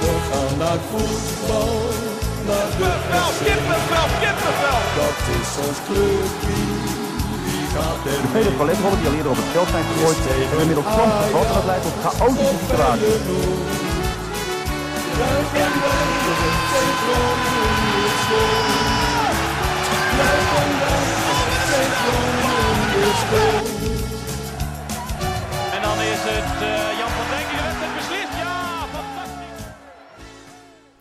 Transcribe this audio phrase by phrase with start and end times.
[0.00, 1.74] We gaan naar voetbal,
[2.46, 4.80] naar de Kippenvel, kippenvel, kippenvel.
[5.00, 6.60] Dat is ons clubje,
[8.04, 11.46] De vele paletrollen die al eerder op het veld zijn gegooid, hebben inmiddels soms gevat
[11.46, 13.68] en dat leidt tot chaotische situaties.
[15.20, 15.60] En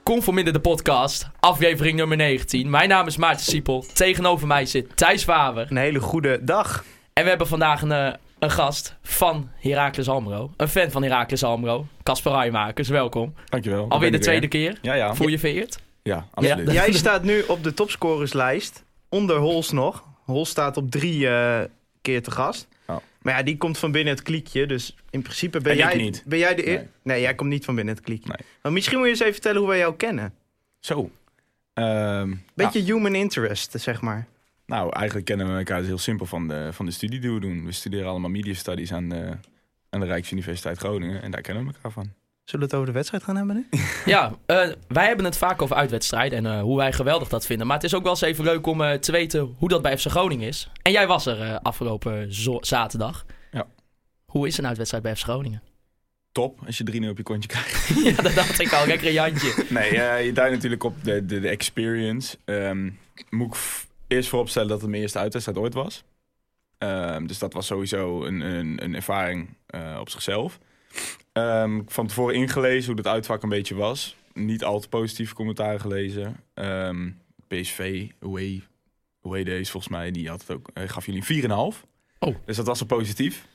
[0.09, 2.69] Conforminder de podcast, aflevering nummer 19.
[2.69, 3.85] Mijn naam is Maarten Siepel.
[3.93, 5.67] Tegenover mij zit Thijs Waver.
[5.69, 6.83] Een hele goede dag.
[7.13, 10.51] En we hebben vandaag een, eh, een gast van Heracles Almelo.
[10.57, 11.85] Een fan van Heracles Almelo.
[12.03, 13.33] Casper Rijmakers, welkom.
[13.45, 13.89] Dankjewel.
[13.89, 14.49] Alweer de tweede weer.
[14.49, 14.79] keer.
[14.81, 15.15] Ja, ja.
[15.15, 15.79] Voel je vereerd?
[16.03, 16.71] Ja, absoluut.
[16.71, 18.83] Jij staat nu op de topscorerslijst.
[19.09, 20.03] Onder Hols nog.
[20.25, 21.59] Hols staat op drie eh,
[22.01, 22.67] keer te gast.
[23.21, 24.65] Maar ja, die komt van binnen het kliekje.
[24.67, 26.23] Dus in principe ben En jij, niet.
[26.25, 26.87] Ben jij de eer- Nee.
[27.03, 27.21] nee.
[27.21, 28.27] jij komt niet van binnen het kliekje.
[28.37, 28.47] Nee.
[28.61, 30.33] Maar misschien moet je eens even vertellen hoe wij jou kennen.
[30.79, 31.11] Zo.
[31.73, 34.27] Ehm, Beetje human interest, zeg maar.
[34.65, 37.39] nou, eigenlijk kennen we elkaar dus heel simpel van de, van de studie die we
[37.39, 37.65] doen.
[37.65, 39.31] We studeren allemaal media studies aan de,
[39.89, 41.21] aan de Rijksuniversiteit Groningen.
[41.21, 42.13] En daar kennen we elkaar van.
[42.49, 43.67] Zullen we het over de wedstrijd gaan hebben nu?
[44.05, 47.67] Ja, eh, wij hebben het vaak over uitwedstrijden en eh, hoe wij geweldig dat vinden.
[47.67, 49.97] Maar het is ook wel eens even leuk om eh, te weten hoe dat bij
[49.97, 50.69] FC Groningen is.
[50.81, 52.27] En jij was er eh, afgelopen
[52.61, 53.25] zaterdag.
[53.51, 53.67] Ja.
[54.25, 55.61] Hoe is een uitwedstrijd bij FC Groningen?
[56.31, 57.87] Top, als je 3-0 op je kontje krijgt.
[58.15, 58.87] ja, dat dacht ik al.
[58.87, 59.65] Lekker een Jantje.
[59.69, 62.37] Nee, je duidt natuurlijk op de, de, de experience.
[62.45, 62.89] Ehm,
[63.29, 63.61] moet ik
[64.07, 66.03] eerst vooropstellen dat het mijn eerste uitwedstrijd ooit was.
[66.77, 70.59] Ehm, dus dat was sowieso een, een, een ervaring eh, op zichzelf.
[71.39, 74.15] Ehm, van tevoren ingelezen hoe het uitvak een beetje was.
[74.33, 76.35] Niet al te positieve commentaren gelezen.
[76.53, 77.09] Ehm,
[77.47, 78.63] PSV, away,
[79.23, 81.85] away days volgens mij, die had het ook, eh, gaf jullie een 4,5.
[82.19, 82.35] Oh.
[82.45, 83.47] Dus dat was al positief.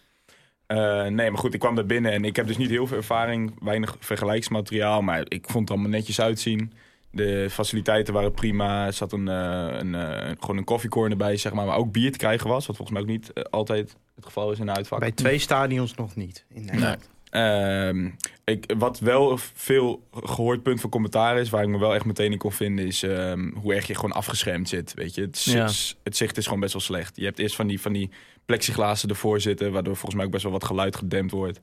[0.66, 2.96] Eh, nee, maar goed, ik kwam daar binnen en ik heb dus niet heel veel
[2.96, 6.72] ervaring, weinig vergelijksmateriaal, maar ik vond het allemaal netjes uitzien.
[7.10, 8.86] De faciliteiten waren prima.
[8.86, 9.94] Er zat een, eh, een,
[10.40, 12.66] gewoon een koffiecorner bij, zeg maar, waar ook bier te krijgen was.
[12.66, 15.00] Wat volgens mij ook niet altijd het geval is in een uitvak.
[15.00, 16.44] Bij twee stadions nog niet.
[16.48, 17.12] In Nederland.
[17.34, 18.10] Ehm,
[18.44, 22.32] ik, wat wel veel gehoord punt van commentaar is, waar ik me wel echt meteen
[22.32, 24.94] in kon vinden, is ehm, hoe erg je gewoon afgeschermd zit.
[24.94, 25.68] Weet je, het, Ja.
[26.02, 27.16] het zicht is gewoon best wel slecht.
[27.16, 28.10] Je hebt eerst van die, van die
[28.44, 31.60] plexiglazen ervoor zitten, waardoor volgens mij ook best wel wat geluid gedempt wordt.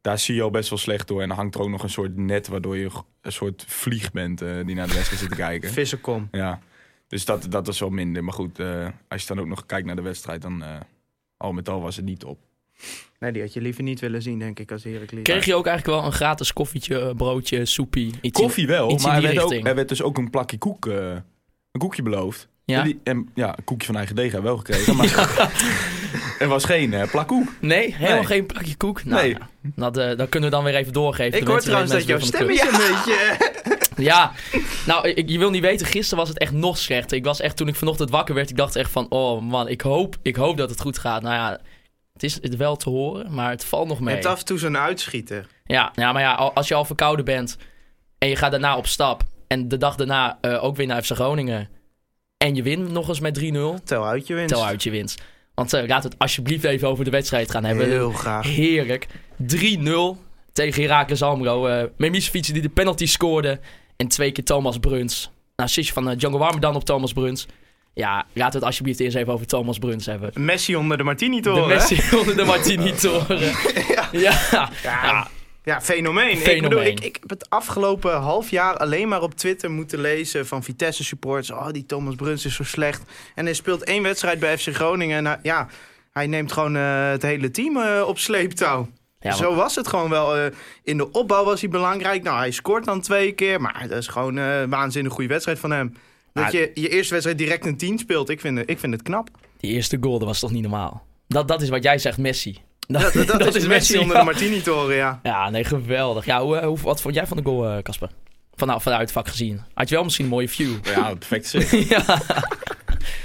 [0.00, 1.22] Daar zie je al best wel slecht door.
[1.22, 2.90] En dan hangt er ook nog een soort net, waardoor je
[3.20, 5.70] een soort vlieg bent eh, die naar de wedstrijd zit te kijken.
[5.70, 6.28] Vissenkom.
[6.32, 6.60] Ja,
[7.08, 8.24] dus dat, dat is wel minder.
[8.24, 10.80] Maar goed, eh, als je dan ook nog kijkt naar de wedstrijd, dan eh,
[11.36, 12.38] al met al was het niet op.
[13.18, 15.22] Nee, die had je liever niet willen zien, denk ik, als Heracles.
[15.22, 18.14] Kreeg je ook eigenlijk wel een gratis koffietje, eh, broodje, soepie?
[18.20, 20.58] Iets Koffie wel, iets in maar er werd, ook, er werd dus ook een plakje
[20.58, 20.94] koek, eh,
[21.72, 22.48] een koekje beloofd.
[22.64, 22.78] Ja?
[22.78, 25.50] En, die, en ja, een koekje van eigen deeg hebben we wel gekregen, maar
[26.38, 27.48] er was geen eh plakkoek.
[27.60, 28.26] Nee, helemaal Nee.
[28.26, 29.04] geen plakje koek?
[29.04, 29.36] Nou, Nee.
[29.76, 31.40] ja, dat, dat kunnen we dan weer even doorgeven.
[31.40, 33.36] Ik hoor trouwens dat jouw stem is een beetje...
[33.96, 34.32] Ja,
[34.86, 37.16] nou, ik, je wil niet weten, gisteren was het echt nog slechter.
[37.16, 39.06] Ik was echt, toen ik vanochtend wakker werd, ik dacht echt van...
[39.08, 41.22] Oh man, ik hoop, ik hoop dat het goed gaat.
[41.22, 41.60] Nou ja,
[42.22, 44.14] het is het wel te horen, maar het valt nog mee.
[44.14, 45.46] hebt af en toe zo'n uitschieter.
[45.64, 47.56] Ja, ja, maar ja, al- als je al verkouden bent
[48.18, 49.22] en je gaat daarna op stap...
[49.46, 51.68] en de dag daarna eh, ook weer naar FC Groningen...
[52.36, 53.42] en je wint nog eens met 3-0,
[53.84, 54.54] Tel uit je winst.
[54.54, 55.22] tel uit je winst.
[55.54, 57.86] Want eh, laten we het alsjeblieft even over de wedstrijd gaan hebben.
[57.88, 58.46] Heel graag.
[58.46, 59.06] Heerlijk.
[59.42, 61.68] 3-0 tegen Heracles Almelo.
[61.68, 63.60] Uh, Memisevic die de penalty scoorde.
[63.96, 65.24] En twee keer Thomas Bruns.
[65.24, 67.46] Nou, assistje van uh, Django Warmerdam op Thomas Bruns.
[67.98, 70.30] Ja, laten we het alsjeblieft eerst even over Thomas Bruns hebben.
[70.34, 71.62] Messi onder de De Martini-toren.
[71.68, 71.74] hè?
[71.74, 73.38] Messi onder de Martini-toren.
[73.94, 74.08] ja.
[74.12, 74.68] Ja.
[74.82, 75.26] Ja,
[75.64, 76.30] ja, fenomeen.
[76.30, 76.68] Ik, Fenomeen.
[76.68, 80.62] bedoel, ik, ik heb het afgelopen half jaar alleen maar op Twitter moeten lezen van
[80.64, 81.50] Vitesse supporters.
[81.50, 83.02] Oh, die Thomas Bruns is zo slecht.
[83.34, 85.16] En hij speelt één wedstrijd bij FC Groningen.
[85.18, 85.66] En hij- ja,
[86.12, 88.88] hij neemt gewoon eh, het hele team eh, op sleeptouw.
[89.20, 90.36] Ja, Zo was het gewoon wel.
[90.36, 90.46] eh,
[90.82, 92.22] in de opbouw was hij belangrijk.
[92.22, 93.60] Nou, hij scoort dan twee keer.
[93.60, 95.96] Maar dat is gewoon eh, een waanzinnig goede wedstrijd van hem.
[96.42, 99.02] Dat je je eerste wedstrijd direct een 10 speelt, ik vind, het- ik vind het
[99.02, 99.28] knap.
[99.56, 101.06] Die eerste goal, dat was toch niet normaal?
[101.28, 102.58] Dat, dat is wat jij zegt, Messi.
[102.86, 104.18] Dat, dat, dat is Messi onder ja.
[104.24, 105.20] de Martini-toren, ja.
[105.22, 106.24] Ja, nee, geweldig.
[106.24, 108.10] Ja, hoe, hoe, wat vond jij van de goal, eh, Casper?
[108.54, 109.60] Van, nou, vanuit het vak gezien.
[109.74, 110.72] Had je wel misschien een mooie view.
[110.84, 111.70] Ja, perfect zicht.
[111.88, 112.20] ja.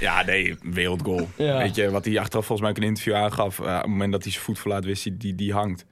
[0.00, 1.28] Ja, nee, wereldgoal.
[1.36, 1.58] Ja.
[1.58, 3.58] Weet je, wat hij achteraf volgens mij ook in een interview aangaf.
[3.60, 5.84] eh, op het moment dat hij zijn voet verlaat, wist hij, die, die hangt.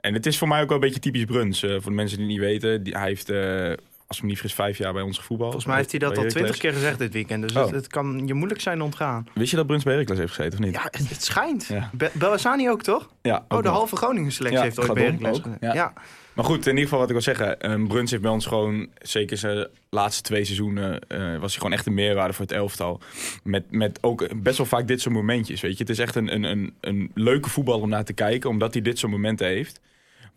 [0.00, 1.62] En het is voor mij ook wel een beetje typisch Bruns.
[1.62, 2.82] eh, voor de mensen die het niet weten.
[2.82, 3.72] Die, hij heeft, eh,
[4.08, 5.50] als me niet vergis, vijf jaar bij ons gevoetbald.
[5.50, 7.42] Volgens mij heeft hij dat al twintig keer gezegd dit weekend.
[7.42, 7.62] Dus Oh.
[7.64, 9.26] het, het kan je moeilijk zijn ontgaan.
[9.34, 10.74] Wist je dat Bruns bij Heracles heeft gezeten, of niet?
[10.74, 11.66] Ja, het, het schijnt.
[11.66, 11.90] Ja.
[11.92, 13.08] Be Bellassani ook, toch?
[13.22, 15.68] Ja, Oh, de halve Groningen selectie Ja, heeft ooit bij Gadon Heracles ook, gezeten.
[15.68, 15.74] ja.
[15.74, 15.92] Ja.
[16.34, 17.60] Maar goed, in ieder geval wat ik wil zeggen.
[17.60, 21.72] ehm Bruns heeft bij ons gewoon, zeker zijn laatste twee seizoenen, eh, was hij gewoon
[21.72, 23.00] echt een meerwaarde voor het elftal.
[23.42, 25.78] Met, met ook best wel vaak dit soort momentjes, weet je.
[25.78, 28.82] Het is echt een, een, een, een leuke voetbal om naar te kijken, omdat hij
[28.82, 29.80] dit soort momenten heeft.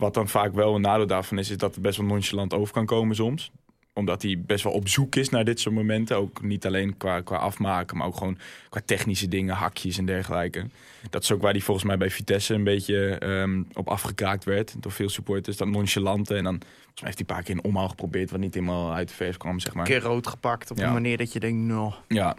[0.02, 2.74] Wat dan vaak wel een nadeel daarvan is, is dat het best wel nonchalant over
[2.74, 3.52] kan komen soms.
[3.94, 6.18] Omdat hij best wel op zoek is naar dit soort momenten.
[6.18, 8.38] Ook niet alleen qua, qua afmaken, maar ook gewoon
[8.70, 10.66] qua technische dingen, hakjes en dergelijke.
[11.10, 14.76] Dat is ook waar hij volgens mij bij Vitesse een beetje ehm, op afgekraakt werd
[14.80, 15.58] door veel supporters.
[15.58, 16.36] Dat nonchalante.
[16.36, 18.94] En dan volgens mij heeft hij een paar keer een omhaal geprobeerd, wat niet helemaal
[18.94, 19.86] uit de vers kwam, zeg maar.
[19.86, 20.88] Een keer rood gepakt op Ja.
[20.88, 21.94] een manier dat je denkt, nou...
[22.08, 22.36] Ja.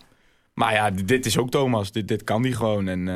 [0.54, 1.92] Maar ja, dit is ook Thomas.
[1.92, 2.88] Dit, dit kan die gewoon.
[2.88, 3.14] En eh,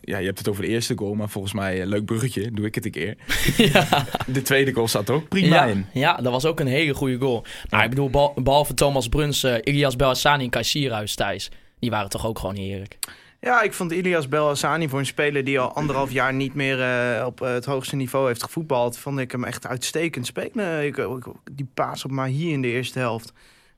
[0.00, 2.50] ja, je hebt het over de eerste goal, maar volgens mij een leuk bruggetje.
[2.52, 3.16] Doe ik het een keer.
[3.72, 4.06] ja.
[4.26, 5.86] De tweede goal zat er ook prima Ja, in.
[5.92, 7.44] ja, dat was ook een hele goede goal.
[7.70, 11.50] Maar ik bedoel, bal- behalve Thomas Bruns, eh, Ilias Belhassani en Kai Sierhuis, Thijs.
[11.78, 12.98] Die waren toch ook gewoon heerlijk.
[13.40, 17.26] Ja, ik vond Ilias Belhassani voor een speler die al anderhalf jaar niet meer eh,
[17.26, 20.84] op eh, het hoogste niveau heeft gevoetbald, vond ik hem echt uitstekend spelen.
[20.86, 23.32] Ik, ik- die paas op Mahi in de eerste helft.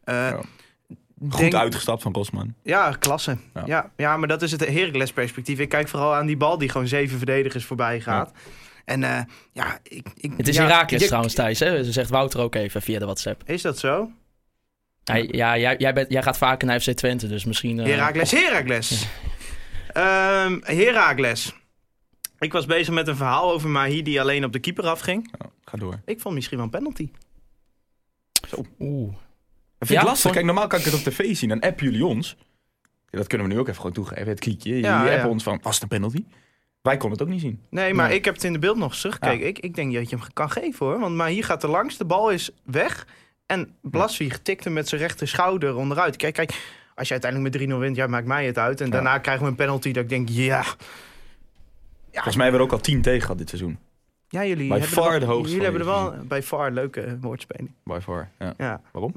[0.05, 0.41] Eh, Ja.
[1.29, 2.55] Goed denk- uitgestapt van Rosman.
[2.63, 3.37] Ja, klasse.
[3.55, 3.63] Ja.
[3.67, 3.91] Ja.
[3.97, 5.59] Ja, maar dat is het Heracles perspectief.
[5.59, 8.33] Ik kijk vooral aan die bal die gewoon zeven verdedigers voorbij gaat.
[8.85, 9.21] En eh,
[9.53, 11.59] ja, ik, ik, Het is ja, Herakles trouwens, Thijs.
[11.59, 11.85] Hè?
[11.85, 13.43] Ze zegt Wouter ook even via de WhatsApp.
[13.47, 14.11] Is dat zo?
[15.05, 17.79] Hij, ja, jij, jij, bent, jij gaat vaker naar FC Twente, dus misschien...
[17.81, 19.07] eh, Herakles, Herakles.
[19.93, 21.55] Ehm Herakles.
[22.39, 25.29] Ik was bezig met een verhaal over Mahi die alleen op de keeper afging.
[25.39, 26.01] Ja, ga door.
[26.05, 27.11] Ik vond misschien wel een penalty.
[28.79, 29.15] Oeh.
[29.85, 30.23] Dat vind ik Ja, lastig.
[30.23, 31.49] vond- Kijk, normaal kan ik het op tv zien.
[31.49, 32.37] Dan appen jullie ons.
[33.11, 34.27] Ja, dat kunnen we nu ook even gewoon toegeven.
[34.29, 34.69] Het kliekje.
[34.69, 36.25] Jullie Ja, appen ons van, was het een penalty?
[36.83, 37.61] Wij konden het ook niet zien.
[37.71, 38.17] Nee, maar Nee.
[38.17, 39.47] ik heb het in de beeld nog eens teruggekeken.
[39.47, 40.99] Ik, ik denk dat je hem kan geven hoor.
[41.01, 43.07] Want Mahi gaat er langs, de bal is weg.
[43.47, 46.17] En Blaswieg tikt hem met zijn rechter schouder onderuit.
[46.17, 46.51] Kijk, kijk,
[46.95, 48.81] als je uiteindelijk met 3-0 wint, ja, maakt mij het uit.
[48.81, 48.93] En Ja.
[48.93, 50.65] daarna krijgen we een penalty dat ik denk, ja...
[52.13, 53.79] Volgens mij hebben we er ook al tien tegen gehad dit seizoen.
[54.29, 56.71] Ja, jullie By hebben far er de wel, hoogste jullie hebben er wel bij far
[56.71, 57.71] leuke woordspeling.
[57.85, 58.29] By far.
[58.39, 58.55] Ja.
[58.57, 58.81] Ja.
[58.93, 59.15] Waarom?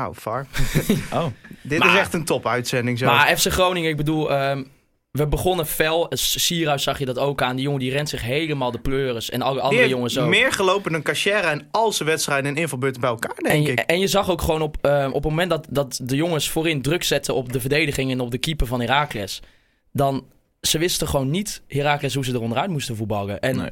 [0.00, 0.46] Nou, far.
[1.14, 1.26] Oh.
[1.62, 3.06] Dit Maar- is echt een topuitzending zo.
[3.06, 4.64] Maar FC Groningen, ik bedoel, ehm,
[5.10, 6.06] we begonnen fel.
[6.10, 7.56] Sierhuis zag je dat ook aan.
[7.56, 9.30] Die jongen die rent zich helemaal de pleuris.
[9.30, 10.28] En alle andere jongens ook.
[10.28, 13.70] meer gelopen dan Cachera en al zijn wedstrijden en invalbeurten bij elkaar, denk En je,
[13.72, 13.78] ik.
[13.78, 16.82] en je zag ook gewoon op, ehm, op het moment dat, dat de jongens voorin
[16.82, 19.40] druk zetten op de verdediging en op de keeper van Heracles.
[19.92, 20.24] Dan,
[20.60, 23.40] ze wisten gewoon niet, Heracles, hoe ze er onderuit moesten voetballen.
[23.40, 23.68] En Nee.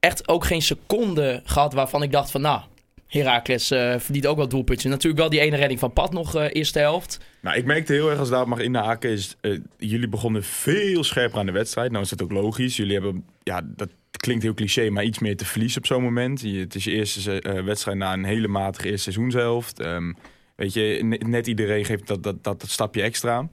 [0.00, 2.60] echt ook geen seconde gehad waarvan ik dacht van, nou,
[3.08, 4.90] Heracles eh, verdient ook wel doelpuntjes.
[4.90, 7.18] Natuurlijk wel die ene redding van Pat nog, eh, eerste helft.
[7.40, 9.10] Nou, ik merkte heel erg als daar mag inhaken.
[9.10, 11.90] Is, eh, jullie begonnen veel scherper aan de wedstrijd.
[11.90, 12.76] Nou is dat ook logisch.
[12.76, 16.42] Jullie hebben, ja, dat klinkt heel cliché, maar iets meer te verliezen op zo'n moment.
[16.42, 19.80] Het is je eerste wedstrijd na een hele matige eerste seizoenshelft.
[19.80, 20.12] Ehm,
[20.56, 23.48] weet je, ne- net iedereen geeft dat, dat, dat, dat stapje extra.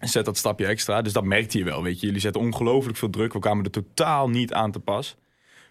[0.00, 1.02] Zet dat stapje extra.
[1.02, 2.06] Dus dat merkte je wel, weet je.
[2.06, 3.32] Jullie zetten ongelooflijk veel druk.
[3.32, 5.16] We kwamen er totaal niet aan te pas.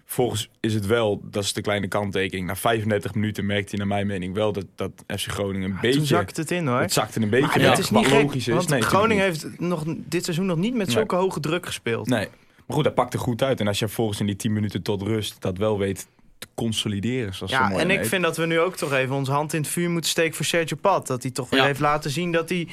[0.08, 2.48] Volgens is het wel, dat is de kleine kanttekening.
[2.48, 5.98] Na 35 minuten merkte je naar mijn mening wel dat, dat FC Groningen een beetje...
[5.98, 6.80] Toen zakt het in hoor.
[6.80, 8.66] Het zakte een beetje Maar weg, dat is niet gek, logisch is.
[8.66, 10.96] Nee, Groningen heeft nog, dit seizoen nog niet met Nee.
[10.96, 12.08] zulke hoge druk gespeeld.
[12.08, 12.28] Nee,
[12.66, 13.60] maar goed, dat pakte goed uit.
[13.60, 16.08] En als je volgens in die 10 minuten tot rust dat wel weet
[16.38, 18.08] te consolideren, zoals zo Ja, en ik heet.
[18.08, 20.46] vind dat we nu ook toch even onze hand in het vuur moeten steken voor
[20.46, 21.08] Sergio Pat.
[21.08, 21.66] Dat hij toch weer Ja.
[21.66, 22.68] heeft laten zien dat hij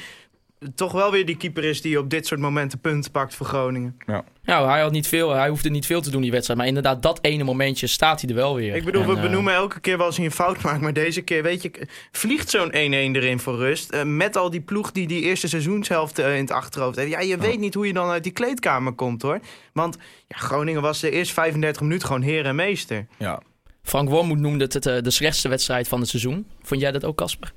[0.75, 3.97] toch wel weer die keeper is die op dit soort momenten punten pakt voor Groningen.
[4.43, 6.59] Nou, hij, had niet veel, hij hoefde niet veel te doen die wedstrijd.
[6.59, 8.75] Maar inderdaad, dat ene momentje staat hij er wel weer.
[8.75, 10.81] Ik bedoel, En, we eh, benoemen elke keer wel als hij een fout maakt.
[10.81, 13.91] Maar deze keer, weet je, vliegt zo'n 1-1 erin voor rust.
[13.91, 17.11] eh, met al die ploeg die die eerste seizoenshelft eh, in het achterhoofd heeft.
[17.11, 19.39] Ja, je weet niet hoe je dan uit die kleedkamer komt hoor.
[19.73, 23.07] Want ja, Groningen was de eerste 35 minuten gewoon heer en meester.
[23.17, 23.41] Ja,
[23.83, 26.47] Frank Wormoed noemde het eh, de slechtste wedstrijd van het seizoen.
[26.61, 27.53] Vond jij dat ook, Casper?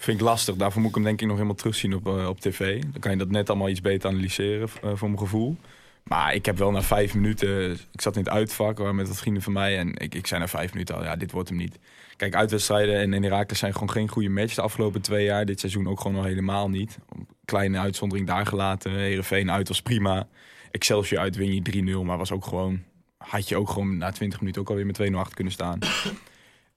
[0.00, 0.56] Vind ik lastig.
[0.56, 2.82] Daarvoor moet ik hem denk ik nog helemaal terugzien op, eh, op tv.
[2.82, 5.56] Dan kan je dat net allemaal iets beter analyseren eh, voor mijn gevoel.
[6.02, 7.72] Maar ik heb wel na vijf minuten...
[7.72, 9.78] Ik zat in het uitvak waar met wat vrienden van mij.
[9.78, 11.78] En ik, ik zei na vijf minuten al, ja, dit wordt hem niet.
[12.16, 15.44] Kijk, uitwedstrijden en, en Herakles zijn gewoon geen goede match de afgelopen twee jaar.
[15.44, 16.98] Dit seizoen ook gewoon al helemaal niet.
[17.44, 18.92] Kleine uitzondering daar gelaten.
[18.92, 20.28] Heerenveen uit was prima.
[20.70, 22.82] Excelsior uit win je 3-0, maar was ook gewoon...
[23.18, 25.78] Had je ook gewoon na 20 minuten ook alweer met 2-0 achter kunnen staan.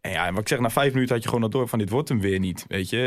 [0.04, 1.90] En ja, wat ik zeg, na vijf minuten had je gewoon al door van dit
[1.90, 2.66] wordt hem weer niet.
[2.68, 3.00] Weet je,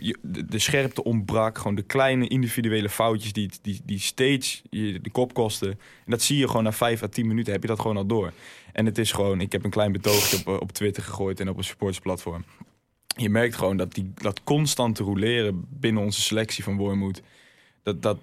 [0.00, 1.58] je- de, scherpte ontbrak.
[1.58, 5.70] Gewoon de kleine individuele foutjes die, die, die steeds de kop kosten.
[5.70, 5.78] En
[6.10, 8.32] dat zie je gewoon na vijf à tien minuten heb je dat gewoon al door.
[8.72, 11.48] En het is gewoon, ik heb een klein betoogje op, eh, op Twitter gegooid en
[11.48, 12.44] op een supportsplatform.
[13.16, 17.22] Je merkt gewoon dat die, dat constante roleren binnen onze selectie van Wormoed.
[17.82, 18.18] Dat, dat,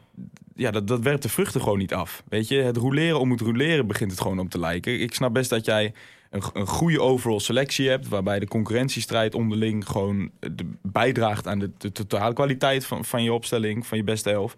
[0.56, 2.24] ja, dat, dat werpt de vruchten gewoon niet af.
[2.30, 5.00] Weet je, het roleren om het roleren begint het gewoon op te lijken.
[5.02, 5.94] Ik snap best dat jij
[6.36, 11.92] een, een goede overall selectie hebt, waarbij de concurrentiestrijd onderling gewoon de, bijdraagt aan de,
[11.92, 14.56] totale kwaliteit van, van je opstelling, van je beste elf.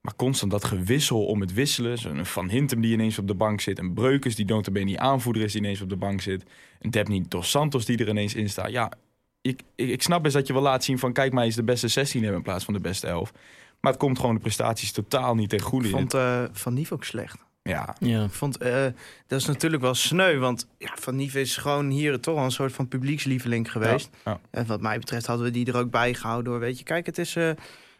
[0.00, 1.98] Maar constant dat gewissel om het wisselen.
[1.98, 3.78] Zo'n Van Hintem die ineens op de bank zit.
[3.78, 6.44] Een Breukers die notabene niet aanvoerder is die ineens op de bank zit.
[6.80, 8.70] Een Debny Dos Santos die er ineens in staat.
[8.70, 8.92] Ja,
[9.40, 11.12] ik, ik, snap best dat je wel laat zien van...
[11.12, 13.32] kijk, mij is de beste 16 hebben in plaats van de beste 11.
[13.80, 15.88] Maar het komt gewoon de prestaties totaal niet ten goede.
[15.88, 17.46] Ik vond eh, Van Nief ook slecht.
[17.68, 18.24] Ja, Ja.
[18.24, 18.84] Ik vond, eh,
[19.26, 22.50] dat is natuurlijk wel sneu, want ja, Van Nieven is gewoon hier toch wel een
[22.50, 24.10] soort van publiekslieveling geweest.
[24.24, 26.60] Ja, En wat mij betreft hadden we die er ook bij gehouden hoor.
[26.60, 27.50] Weet je, kijk, het is eh,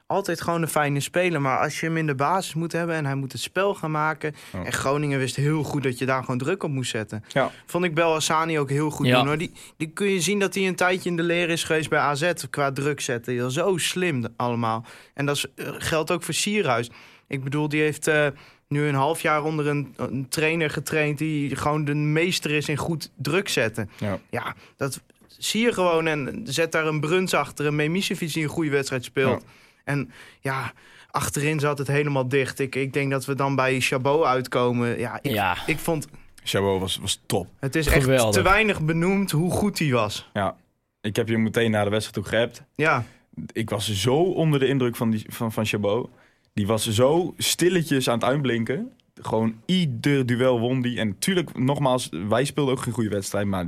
[0.06, 1.40] altijd gewoon een fijne speler.
[1.40, 3.90] Maar als je hem in de basis moet hebben en hij moet het spel gaan
[3.90, 4.34] maken.
[4.52, 4.64] Ja.
[4.64, 7.24] En Groningen wist heel goed dat je daar gewoon druk op moest zetten.
[7.28, 7.50] Ja.
[7.66, 9.16] Vond ik Bel Hassani ook heel goed Ja.
[9.18, 9.38] doen hoor.
[9.38, 11.98] Die, die kun je zien dat hij een tijdje in de leer is geweest bij
[11.98, 13.50] AZ qua druk zetten.
[13.52, 14.84] Zo slim allemaal.
[15.14, 16.90] En dat is, eh, geldt ook voor Sierhuis.
[17.26, 18.26] Ik bedoel, die heeft eh,
[18.68, 21.18] nu een half jaar onder een, een trainer getraind...
[21.18, 23.90] die gewoon de meester is in goed druk zetten.
[23.98, 24.18] Ja.
[24.30, 26.06] Ja, dat zie je gewoon.
[26.06, 29.44] En zet daar een Bruns achter, een Memisevic die een goede wedstrijd speelt.
[29.84, 30.10] En
[30.40, 30.72] ja,
[31.10, 32.58] achterin zat het helemaal dicht.
[32.58, 34.98] Ik, ik denk dat we dan bij Chabot uitkomen.
[34.98, 35.56] Ja, ik, Ja.
[35.66, 36.06] ik vond...
[36.44, 37.46] Chabot was, was top.
[37.60, 38.34] Het is echt Geweldig.
[38.34, 40.28] te weinig benoemd hoe goed hij was.
[40.32, 40.56] Ja.
[41.00, 42.62] Ik heb je meteen na de wedstrijd toe geappt.
[42.74, 43.04] Ja,
[43.52, 46.10] Ik was zo onder de indruk van, die, van, van Chabot.
[46.58, 48.92] Die was zo stilletjes aan het uitblinken.
[49.22, 50.98] Gewoon ieder duel won die.
[50.98, 53.46] En natuurlijk, nogmaals, wij speelden ook geen goede wedstrijd.
[53.46, 53.66] Maar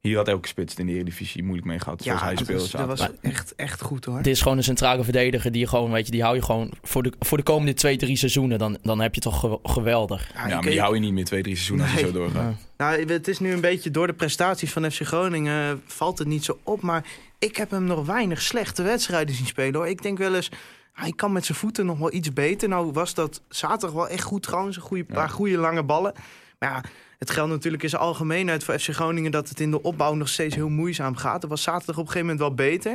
[0.00, 2.02] hier had elke spits in de Eredivisie moeilijk mee gehad.
[2.02, 2.86] Zoals ja hij dat, speelde.
[2.88, 4.16] dat was echt, echt goed hoor.
[4.16, 6.72] Het is gewoon een centrale verdediger die je gewoon, weet je, die hou je gewoon
[6.82, 8.58] voor de, voor de komende twee, drie seizoenen.
[8.58, 10.30] Dan, dan heb je toch ge- geweldig.
[10.34, 12.12] Ja, maar die hou je niet meer twee, drie seizoenen als je Nee.
[12.12, 12.54] zo doorgaat.
[12.76, 16.28] Nou, het is nu een beetje door de prestaties van FC Groningen eh, valt het
[16.28, 16.80] niet zo op.
[16.82, 17.04] Maar
[17.38, 19.88] ik heb hem nog weinig slechte wedstrijden zien spelen hoor.
[19.88, 20.50] Ik denk wel eens,
[20.96, 22.68] hij kan met zijn voeten nog wel iets beter.
[22.68, 24.76] Nou was dat zaterdag wel echt goed trouwens.
[24.76, 25.14] Een goede, Ja.
[25.14, 26.12] paar goede lange ballen.
[26.58, 26.82] Maar ja,
[27.18, 29.30] het geldt natuurlijk in zijn algemeenheid voor FC Groningen...
[29.30, 31.40] dat het in de opbouw nog steeds heel moeizaam gaat.
[31.42, 32.92] Het was zaterdag op een gegeven moment wel beter.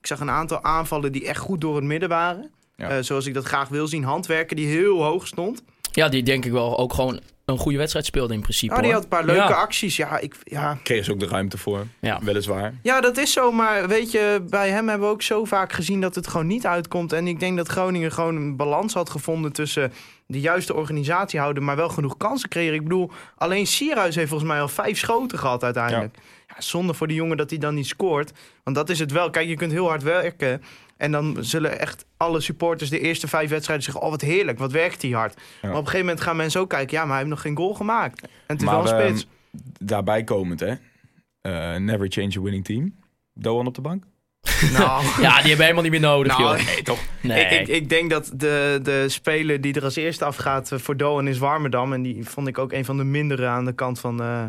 [0.00, 2.50] Ik zag een aantal aanvallen die echt goed door het midden waren.
[2.76, 2.88] Ja.
[2.88, 4.04] Eh, zoals ik dat graag wil zien.
[4.04, 5.62] Handwerken die heel hoog stond.
[5.94, 8.74] Ja, die denk ik wel ook gewoon een goede wedstrijd speelde in principe.
[8.74, 8.94] Ja, die hoor.
[8.94, 9.54] had een paar leuke Ja.
[9.60, 9.96] acties.
[9.96, 11.86] Ja, ik, ja, Kregen ze ook de ruimte voor.
[12.00, 12.18] Ja.
[12.22, 12.74] Weliswaar.
[12.82, 13.52] Ja, dat is zo.
[13.52, 16.66] Maar weet je, bij hem hebben we ook zo vaak gezien dat het gewoon niet
[16.66, 17.12] uitkomt.
[17.12, 19.92] En ik denk dat Groningen gewoon een balans had gevonden tussen
[20.26, 22.74] de juiste organisatie houden, maar wel genoeg kansen creëren.
[22.74, 26.14] Ik bedoel, alleen Sierhuis heeft volgens mij al vijf schoten gehad uiteindelijk.
[26.16, 26.22] Ja.
[26.58, 28.32] Zonde voor die jongen dat hij dan niet scoort.
[28.62, 29.30] Want dat is het wel.
[29.30, 30.62] Kijk, je kunt heel hard werken.
[30.96, 34.02] En dan zullen echt alle supporters de eerste vijf wedstrijden zeggen...
[34.02, 35.34] oh, wat heerlijk, wat werkt hij hard.
[35.62, 36.96] Maar op een gegeven moment gaan mensen ook kijken...
[36.96, 38.22] ja, maar hij heeft nog geen goal gemaakt.
[38.22, 39.26] En het is Maar, wel een ehm, spits.
[39.78, 40.74] Daarbij komend, hè.
[41.40, 42.94] Eh, never change a winning team.
[43.34, 44.04] Doan op de bank.
[44.72, 46.66] nou, Ja, die hebben helemaal niet meer nodig, Nou, joh.
[46.66, 46.98] Nee, toch?
[47.20, 47.44] Nee.
[47.44, 50.96] Ik, ik, ik denk dat de, de speler die er als eerste afgaat eh, voor
[50.96, 51.92] Doan is Warmerdam.
[51.92, 54.44] En die vond ik ook een van de mindere aan de kant van, eh,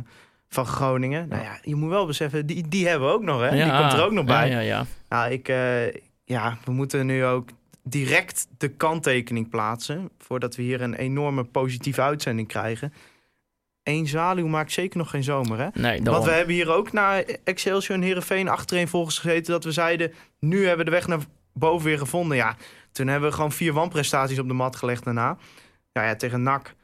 [0.56, 1.28] van Groningen.
[1.28, 3.50] Nou ja, je moet wel beseffen, die, die hebben we ook nog, hè?
[3.50, 4.50] die komt er ook nog bij.
[4.50, 4.86] Ja, ja, ja.
[5.10, 5.94] Nou, ik, eh,
[6.24, 7.50] ja, we moeten nu ook
[7.84, 10.10] direct de kanttekening plaatsen.
[10.18, 12.94] Voordat we hier een enorme positieve uitzending krijgen.
[13.84, 15.68] Eén zwaluw maakt zeker nog geen zomer, hè?
[15.74, 19.52] Nee, Want we hebben hier ook na Excelsior en Heerenveen achterin volgens gezeten...
[19.52, 21.20] dat we zeiden, nu hebben we de weg naar
[21.54, 22.38] boven weer gevonden.
[22.38, 22.56] Ja,
[22.92, 25.38] toen hebben we gewoon vier wanprestaties op de mat gelegd daarna.
[25.92, 26.76] Ja, ja tegen NAC...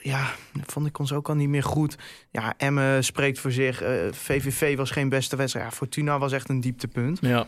[0.00, 0.30] Ja,
[0.66, 1.96] vond ik ons ook al niet meer goed.
[2.30, 3.82] Ja, Emmen spreekt voor zich.
[3.82, 5.66] eh, VVV was geen beste wedstrijd.
[5.70, 7.18] Ja, Fortuna was echt een dieptepunt.
[7.20, 7.46] Ja.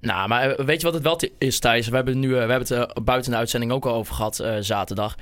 [0.00, 1.88] Nou, maar eh, weet je wat het wel is, Thijs?
[1.88, 4.56] We hebben, nu, eh, we hebben het buiten de uitzending ook al over gehad eh,
[4.60, 5.14] zaterdag.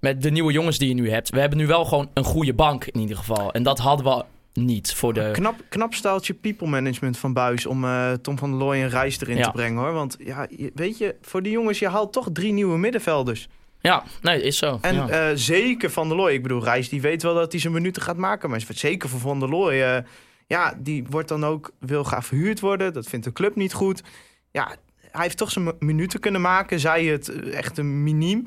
[0.00, 1.30] Met de nieuwe jongens die je nu hebt.
[1.30, 3.52] We hebben nu wel gewoon een goede bank in ieder geval.
[3.52, 4.24] En dat hadden we
[4.60, 5.30] niet voor de...
[5.32, 9.20] Knap, knap staaltje people management van Buis om eh, Tom van der Looy en Reis
[9.20, 9.44] erin Ja.
[9.44, 9.92] te brengen hoor.
[9.92, 13.48] Want ja, weet je, voor die jongens, je haalt toch drie nieuwe middenvelders.
[13.80, 14.78] Ja, nee, is zo.
[14.80, 15.08] En ja.
[15.08, 16.32] eh, zeker Van der Looy.
[16.32, 18.50] Ik bedoel, Reis die weet wel dat hij zijn minuten gaat maken.
[18.50, 19.82] Maar zeker voor Van der Looy.
[19.82, 20.02] eh,
[20.46, 22.92] ja, die wordt dan ook, wil graag verhuurd worden.
[22.92, 24.02] Dat vindt de club niet goed.
[24.50, 24.76] Ja,
[25.10, 26.80] hij heeft toch zijn mi- minuten kunnen maken.
[26.80, 28.46] Zij het eh, echt een miniem.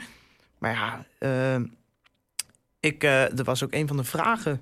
[0.58, 1.06] Maar ja,
[2.80, 4.62] ik, er was ook een van de vragen.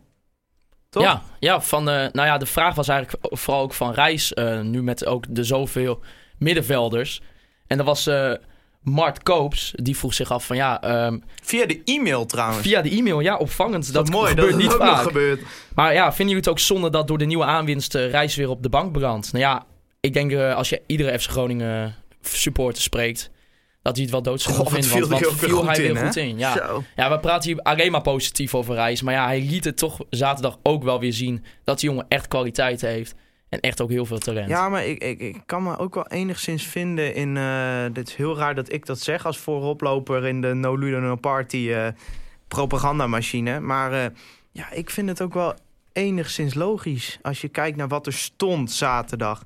[0.89, 1.03] Toch?
[1.03, 4.33] Ja, ja, van, eh, nou ja, de vraag was eigenlijk vooral ook van Reis.
[4.61, 5.99] nu met ook de zoveel
[6.37, 7.21] middenvelders.
[7.67, 8.09] En dat was
[8.81, 9.73] Mart Koops.
[9.75, 12.61] Die vroeg zich af van ja, ehm, Via de e-mail trouwens.
[12.61, 13.93] via de e-mail, ja, opvangend.
[13.93, 14.95] Dat, is mooi, gebeurt dat is niet ook vaak.
[14.95, 15.41] nog gebeurd.
[15.75, 18.49] Maar ja, vinden jullie het ook zonde dat door de nieuwe aanwinst eh, Reis weer
[18.49, 19.31] op de bank brandt?
[19.31, 19.65] Nou ja,
[19.99, 23.31] ik denk eh, als je iedere FC Groningen supporter spreekt,
[23.81, 24.87] dat hij het wel wat vindt.
[24.87, 26.37] viel Want wat viel hij in, weer goed in.
[26.37, 26.53] Ja.
[26.53, 26.83] Zo.
[26.95, 29.01] ja, we praten hier alleen maar positief over Reis.
[29.01, 32.27] Maar ja, hij liet het toch zaterdag ook wel weer zien dat die jongen echt
[32.27, 33.15] kwaliteit heeft.
[33.51, 34.49] En echt ook heel veel talent.
[34.49, 37.37] Ja, maar ik, ik, ik kan me ook wel enigszins vinden in...
[37.37, 40.99] eh dit is heel raar dat ik dat zeg als vooroploper in de No Ludo
[40.99, 41.87] No Party eh,
[42.47, 43.59] propagandamachine.
[43.59, 44.05] Maar eh,
[44.51, 45.53] ja, ik vind het ook wel
[45.91, 49.43] enigszins logisch als je kijkt naar wat er stond zaterdag.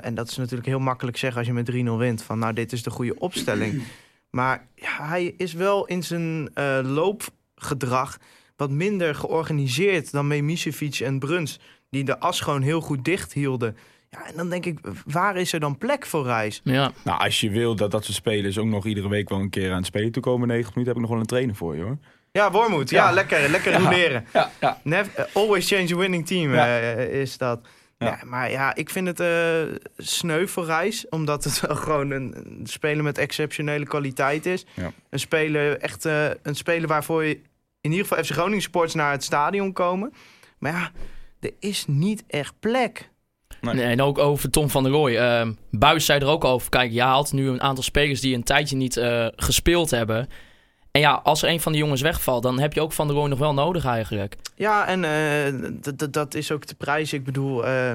[0.00, 2.22] En dat is natuurlijk heel makkelijk zeggen als je met 3-0 wint.
[2.22, 3.82] Van nou, dit is de goede opstelling.
[4.30, 6.50] Maar hij is wel in zijn
[6.82, 8.18] loopgedrag
[8.56, 11.60] wat minder georganiseerd dan Memisevic en Bruns.
[11.94, 13.76] Die de as gewoon heel goed dicht hielden.
[14.10, 16.60] Ja, en dan denk ik, waar is er dan plek voor Reis?
[16.64, 19.50] Ja, Nou, als je wil dat dat soort spelers ook nog iedere week wel een
[19.50, 21.76] keer aan het spelen toe komen, 90 minuten, heb ik nog wel een trainer voor
[21.76, 21.98] je hoor.
[22.32, 22.90] Ja, Wormoed.
[22.90, 23.12] Ja, Ja.
[23.14, 24.24] lekker, lekker roleren.
[24.32, 24.80] Ja, ja.
[24.82, 26.66] Nev- eh, always change a winning team Ja.
[26.80, 27.60] eh, is dat.
[27.98, 28.06] Ja.
[28.06, 28.18] Ja.
[28.24, 29.62] maar ja, ik vind het eh,
[29.96, 31.08] sneu voor Reis.
[31.08, 34.66] Omdat het wel gewoon een, een speler met exceptionele kwaliteit is.
[34.74, 34.92] Ja.
[35.10, 37.40] Een speler, echt eh, een speler waarvoor je
[37.80, 40.12] in ieder geval FC Groningen supporters naar het stadion komen.
[40.58, 40.90] Maar ja,
[41.44, 43.10] er is niet echt plek.
[43.60, 43.74] Nee.
[43.74, 45.18] Nee, en ook over Tom van der Rooij.
[45.18, 46.70] Ehm Buis zei er ook over.
[46.70, 50.28] Kijk, je haalt nu een aantal spelers die een tijdje niet eh, gespeeld hebben.
[50.90, 53.16] En ja, als er een van die jongens wegvalt, dan heb je ook Van der
[53.16, 54.36] Rooij nog wel nodig eigenlijk.
[54.54, 57.12] Ja, en eh, dat is ook de prijs.
[57.12, 57.94] Ik bedoel, eh,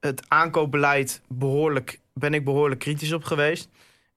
[0.00, 3.68] het aankoopbeleid behoorlijk, ben ik behoorlijk kritisch op geweest.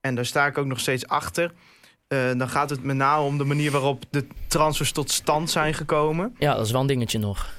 [0.02, 1.52] En daar sta ik ook nog steeds achter.
[2.08, 5.74] Eh, dan gaat het met name om de manier waarop de transfers tot stand zijn
[5.74, 6.36] gekomen.
[6.40, 7.50] Ja, dat is wel een dingetje nog.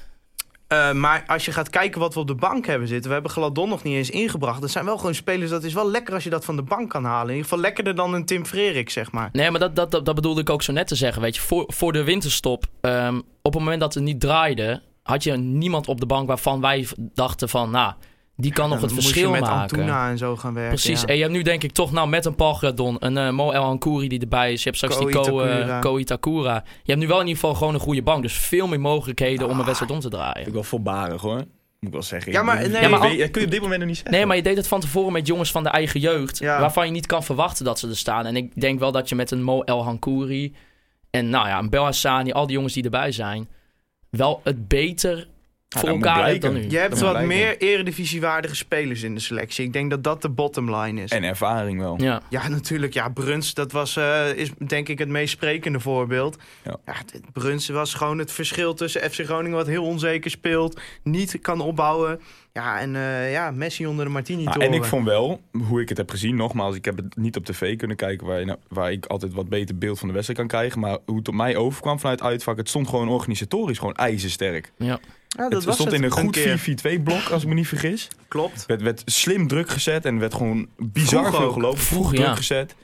[0.73, 3.07] Eh, maar als je gaat kijken wat we op de bank hebben zitten.
[3.07, 4.61] We hebben Gladon nog niet eens ingebracht.
[4.61, 5.50] Dat zijn wel gewoon spelers.
[5.50, 7.29] Dat is wel lekker als je dat van de bank kan halen.
[7.29, 9.29] In ieder geval lekkerder dan een Tim Frerik, zeg maar.
[9.33, 11.23] Nee, maar dat, dat, dat, bedoelde ik ook zo net te zeggen.
[11.23, 15.23] Weet je, voor, voor de winterstop, ehm, op het moment dat het niet draaide, had
[15.23, 17.93] je niemand op de bank waarvan wij dachten van, nou,
[18.42, 19.61] die kan nog het verschil met maken.
[19.61, 20.75] Antuna en zo gaan werken.
[20.75, 21.00] Precies.
[21.00, 21.06] ja.
[21.06, 23.50] En je hebt nu denk ik toch nou met een Paul Gradon, een eh, Mo
[23.50, 24.58] El Hankouri die erbij is.
[24.62, 25.78] Je hebt straks Ko die Ko, eh, Itakura.
[25.78, 26.54] Ko Itakura.
[26.82, 28.22] Je hebt nu wel in ieder geval gewoon een goede bank.
[28.22, 30.46] Dus veel meer mogelijkheden om een wedstrijd om te Vind draaien.
[30.46, 31.37] ik wel voorbarig hoor.
[31.37, 31.46] Moet
[31.90, 32.32] ik wel zeggen.
[32.32, 34.14] Ja, maar- nee, kun je op dit moment nog niet zeggen.
[34.14, 36.38] Nee, maar je deed het van tevoren met jongens van de eigen jeugd.
[36.38, 36.61] Ja.
[36.61, 38.26] Waarvan je niet kan verwachten dat ze er staan.
[38.26, 40.54] En ik denk wel dat je met een Mo El Hankouri
[41.11, 43.49] en nou ja, een Bel Hassani, al die jongens die erbij zijn,
[44.11, 45.28] wel het beter
[45.79, 46.71] voor dat moet elkaar hebt dan blijken.
[46.71, 46.76] nu.
[46.76, 49.64] Je hebt wat meer eredivisiewaardige spelers in de selectie.
[49.64, 51.11] Ik denk dat dat de bottom line is.
[51.11, 52.00] En ervaring wel.
[52.00, 52.23] Ja.
[52.29, 52.95] Ja, natuurlijk.
[52.95, 56.37] Ja, Bruns, dat was, eh, is denk ik het meest sprekende voorbeeld.
[56.64, 56.76] Ja.
[56.87, 56.95] Ja.
[57.33, 62.21] Bruns was gewoon het verschil tussen FC Groningen, wat heel onzeker speelt, niet kan opbouwen.
[62.52, 65.88] Ja, en eh, ja, Messi onder de martini Nou, en ik vond wel, hoe ik
[65.88, 68.59] het heb gezien, nogmaals, ik heb het niet op tv kunnen kijken waar, je nou-
[68.69, 70.81] waar ik altijd wat beter beeld van de wedstrijd kan krijgen.
[70.81, 74.73] Maar hoe het op mij overkwam vanuit uitvak, het stond gewoon organisatorisch gewoon ijzersterk.
[74.76, 74.99] Ja.
[75.37, 76.99] Ja, dat het was stond het in een goed keer.
[76.99, 78.09] 4-4-2 blok, als ik me niet vergis.
[78.29, 78.67] Klopt.
[78.67, 81.79] werd, werd slim druk gezet en werd gewoon bizar Vroeg veel gelopen.
[81.79, 82.75] Vroeg Vroeg, druk gezet.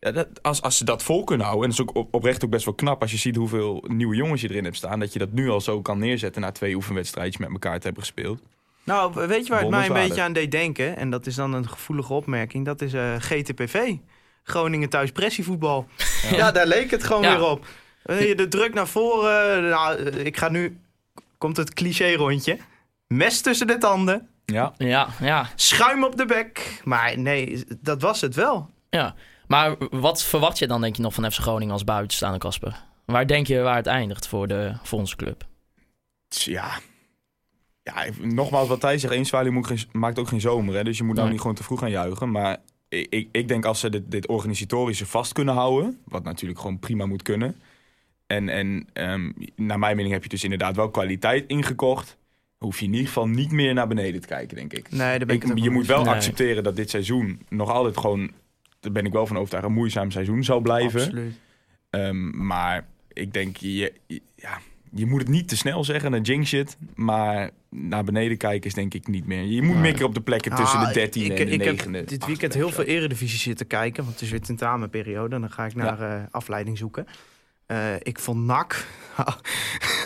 [0.00, 2.44] Ja, dat, als, als ze dat vol kunnen houden, en dat is ook op- oprecht
[2.44, 5.12] ook best wel knap als je ziet hoeveel nieuwe jongens je erin hebt staan, dat
[5.12, 8.40] je dat nu al zo kan neerzetten na twee oefenwedstrijdjes met elkaar te hebben gespeeld.
[8.84, 10.96] Nou, weet je waar het mij een beetje aan deed denken?
[10.96, 12.64] En dat is dan een gevoelige opmerking.
[12.64, 13.94] Dat is eh, GTPV.
[14.42, 15.86] Groningen thuis pressievoetbal.
[16.30, 16.50] Ja.
[16.52, 17.36] daar leek het gewoon Ja.
[17.38, 17.66] weer op.
[18.02, 19.68] Eh, je de druk naar voren.
[19.68, 20.78] Nou, eh, ik ga nu...
[21.38, 22.58] Komt het cliché rondje.
[23.06, 24.28] Mes tussen de tanden.
[24.44, 26.80] Ja, Ja, ja, Schuim op de bek.
[26.84, 28.70] Maar nee, dat was het wel.
[28.90, 29.14] ja.
[29.46, 32.84] Maar wat verwacht je dan denk je nog van FC Groningen als buitenstaande Kasper?
[33.04, 35.44] Waar denk je waar het eindigt voor, de, voor onze club?
[36.28, 36.78] Ja.
[37.82, 40.74] Ja, nogmaals wat hij zegt, geen- maakt ook geen zomer.
[40.74, 40.84] Hè?
[40.84, 41.32] Dus je moet nou Nee.
[41.32, 42.30] niet gewoon te vroeg gaan juichen.
[42.30, 42.56] Maar
[42.88, 46.78] ik, ik, ik denk als ze dit, dit organisatorische vast kunnen houden, wat natuurlijk gewoon
[46.78, 47.60] prima moet kunnen.
[48.26, 52.16] En, en ehm, naar mijn mening heb je dus inderdaad wel kwaliteit ingekocht.
[52.58, 54.90] Hoef je in ieder geval niet meer naar beneden te kijken, denk ik.
[54.90, 56.14] Nee, daar ben ik, Ik- je moet wel Nee.
[56.14, 58.30] accepteren dat dit seizoen nog altijd gewoon,
[58.80, 61.00] daar ben ik wel van overtuigd, een moeizaam seizoen zal blijven.
[61.00, 61.34] Absoluut.
[61.90, 64.58] Ehm, maar ik denk, je, je- ja,
[64.92, 66.76] je moet het niet te snel zeggen, dan jinx het.
[66.94, 69.42] Maar naar beneden kijken is denk ik niet meer.
[69.42, 69.82] Je moet Nee.
[69.82, 71.96] mikken op de plekken tussen Ah, de 13e ik, en de ik 9e.
[71.96, 74.02] heb dit weekend heel veel eredivisie zitten kijken.
[74.02, 75.40] Want het is weer tentamenperiode.
[75.40, 77.06] Dan ga ik naar eh, afleiding zoeken.
[77.66, 78.84] Eh, ik vond NAC.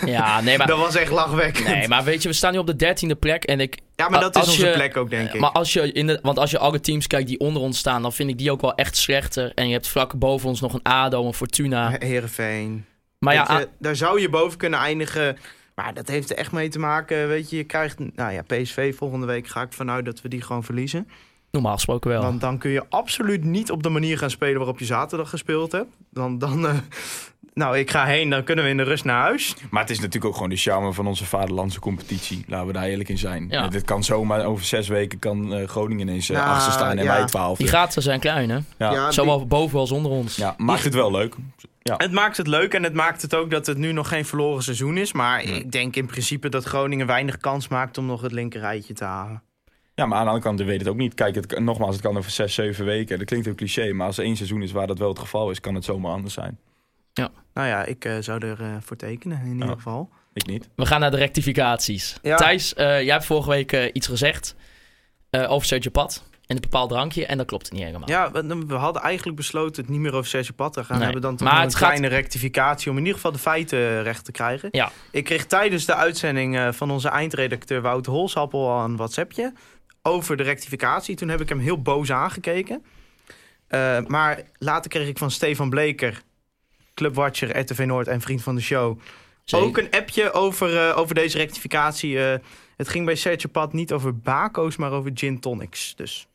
[0.06, 1.66] Ja, nee, maar, dat was echt lachwekkend.
[1.66, 3.44] nee, maar weet je, we staan nu op de dertiende plek.
[3.44, 5.40] En ik, ja, maar dat is onze je- plek ook, denk ik.
[5.40, 8.02] Maar als je in de, want als je alle teams kijkt die onder ons staan,
[8.02, 9.52] dan vind ik die ook wel echt slechter.
[9.54, 11.96] En je hebt vlak boven ons nog een ADO, een Fortuna.
[11.98, 12.84] Heerenveen.
[13.18, 15.36] Maar ja, je, daar zou je boven kunnen eindigen.
[15.74, 17.28] Maar dat heeft er echt mee te maken.
[17.28, 17.98] Weet je, je krijgt.
[18.14, 21.08] Nou ja, PSV volgende week ga ik vanuit dat we die gewoon verliezen.
[21.50, 22.22] normaal gesproken wel.
[22.22, 25.72] Want dan kun je absoluut niet op de manier gaan spelen waarop je zaterdag gespeeld
[25.72, 25.94] hebt.
[26.10, 26.38] Dan.
[26.38, 26.76] dan eh,
[27.54, 29.56] nou, ik ga heen, dan kunnen we in de rust naar huis.
[29.70, 32.44] Maar het is natuurlijk ook gewoon de charme van onze vaderlandse competitie.
[32.46, 33.46] Laten we daar eerlijk in zijn.
[33.50, 33.68] Ja.
[33.68, 37.04] Dit kan zomaar over zes weken kan eh, Groningen ineens uh, Nou, achtste staan en
[37.04, 37.16] ja.
[37.16, 37.58] wij twaalf.
[37.58, 38.58] Die gaten zijn klein, hè?
[38.78, 38.92] Ja.
[38.92, 40.36] Ja, Zowel boven als onder ons.
[40.36, 41.34] Ja, maakt het wel leuk.
[41.82, 44.62] Het maakt het leuk en het maakt het ook dat het nu nog geen verloren
[44.62, 45.12] seizoen is.
[45.12, 49.04] Maar ik denk in principe dat Groningen weinig kans maakt om nog het linkerrijtje te
[49.04, 49.42] halen.
[49.94, 51.14] Ja, maar aan de andere kant, we weten het ook niet.
[51.14, 53.18] Kijk, het, nogmaals, het kan over zes, zeven weken.
[53.18, 55.50] Dat klinkt heel cliché, maar als er één seizoen is waar dat wel het geval
[55.50, 56.58] is, kan het zomaar anders zijn.
[57.54, 59.74] Nou ja, ik eh, zou er eh, voor tekenen in ieder Ja.
[59.74, 60.10] geval.
[60.32, 60.68] Ik niet.
[60.76, 62.16] We gaan naar de rectificaties.
[62.22, 62.36] Ja.
[62.36, 64.54] Thijs, eh, jij hebt vorige week iets gezegd
[65.30, 67.26] eh, over Sergio Pad en een bepaald drankje.
[67.26, 68.08] En dat klopt niet helemaal.
[68.08, 71.04] Ja, we, we hadden eigenlijk besloten het niet meer over Sergio Pat te gaan Nee,
[71.04, 71.22] hebben.
[71.22, 74.32] Dan toch maar een gaat- kleine rectificatie om in ieder geval de feiten recht te
[74.32, 74.68] krijgen.
[74.72, 74.90] Ja.
[75.10, 79.52] Ik kreeg tijdens de uitzending van onze eindredacteur Wouter Holsappel al een WhatsAppje
[80.02, 81.16] over de rectificatie.
[81.16, 82.84] Toen heb ik hem heel boos aangekeken.
[83.68, 86.22] Eh, maar later kreeg ik van Stefan Bleker
[87.04, 88.98] Clubwatcher, RTV Noord en vriend van de show.
[89.44, 89.66] Zeker.
[89.66, 92.24] Ook een appje over, eh, over deze rectificatie.
[92.24, 92.38] Eh,
[92.76, 95.94] het ging bij Sergio Pad niet over bako's, maar over gin tonics.
[95.96, 96.26] Dus.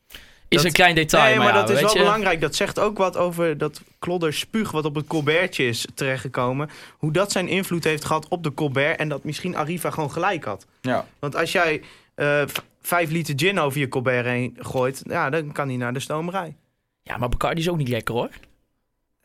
[0.48, 1.98] Is dat- een klein detail, nee, maar, ja, dat is weet wel je.
[1.98, 2.40] belangrijk.
[2.40, 6.70] Dat zegt ook wat over dat klodder spuug wat op het Colbertje is terechtgekomen.
[6.98, 8.98] Hoe dat zijn invloed heeft gehad op de Colbert.
[8.98, 10.66] En dat misschien Arriva gewoon gelijk had.
[10.80, 11.06] Ja.
[11.18, 11.82] Want als jij
[12.14, 12.42] eh,
[12.82, 16.56] vijf liter gin over je Colbert heen gooit, ja, dan kan hij naar de stomerij.
[17.02, 18.30] Ja, maar Bacardi is ook niet lekker hoor.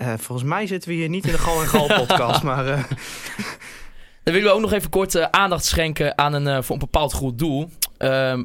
[0.01, 2.83] Eh, volgens mij zitten we hier niet in de Gal en Gal podcast, maar eh,
[4.23, 7.13] Dan willen we ook nog even kort eh, aandacht schenken aan een, voor een bepaald
[7.13, 7.69] goed doel.
[7.97, 8.43] Ehm,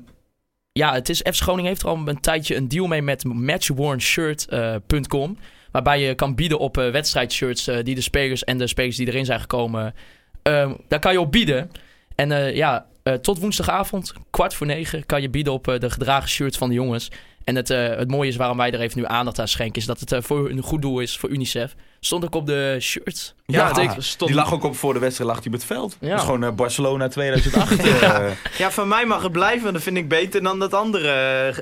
[0.72, 5.38] ja, het is, FC Groningen heeft er al een tijdje een deal mee met matchwornshirt.com.
[5.70, 9.40] waarbij je kan bieden op wedstrijdshirts die de spelers en de spelers die erin zijn
[9.40, 9.94] gekomen...
[10.42, 11.70] ehm, daar kan je op bieden.
[12.14, 12.86] En ja,
[13.20, 17.10] tot woensdagavond, kwart voor negen, kan je bieden op de gedragen shirts van de jongens.
[17.46, 19.80] En het, eh, het mooie is waarom wij er even nu aandacht aan schenken...
[19.80, 21.74] is dat het eh, voor een goed doel is, voor UNICEF.
[22.06, 23.34] Stond ook op de shirts.
[23.46, 25.96] Ja, stond- Die lag ook op voor de wedstrijd lag hij op het veld.
[26.00, 26.08] Ja.
[26.08, 27.78] Dat is gewoon eh, Barcelona 2008.
[27.78, 28.30] eh.
[28.58, 29.60] ja, van mij mag het blijven.
[29.62, 31.10] want Dat vind ik beter dan dat andere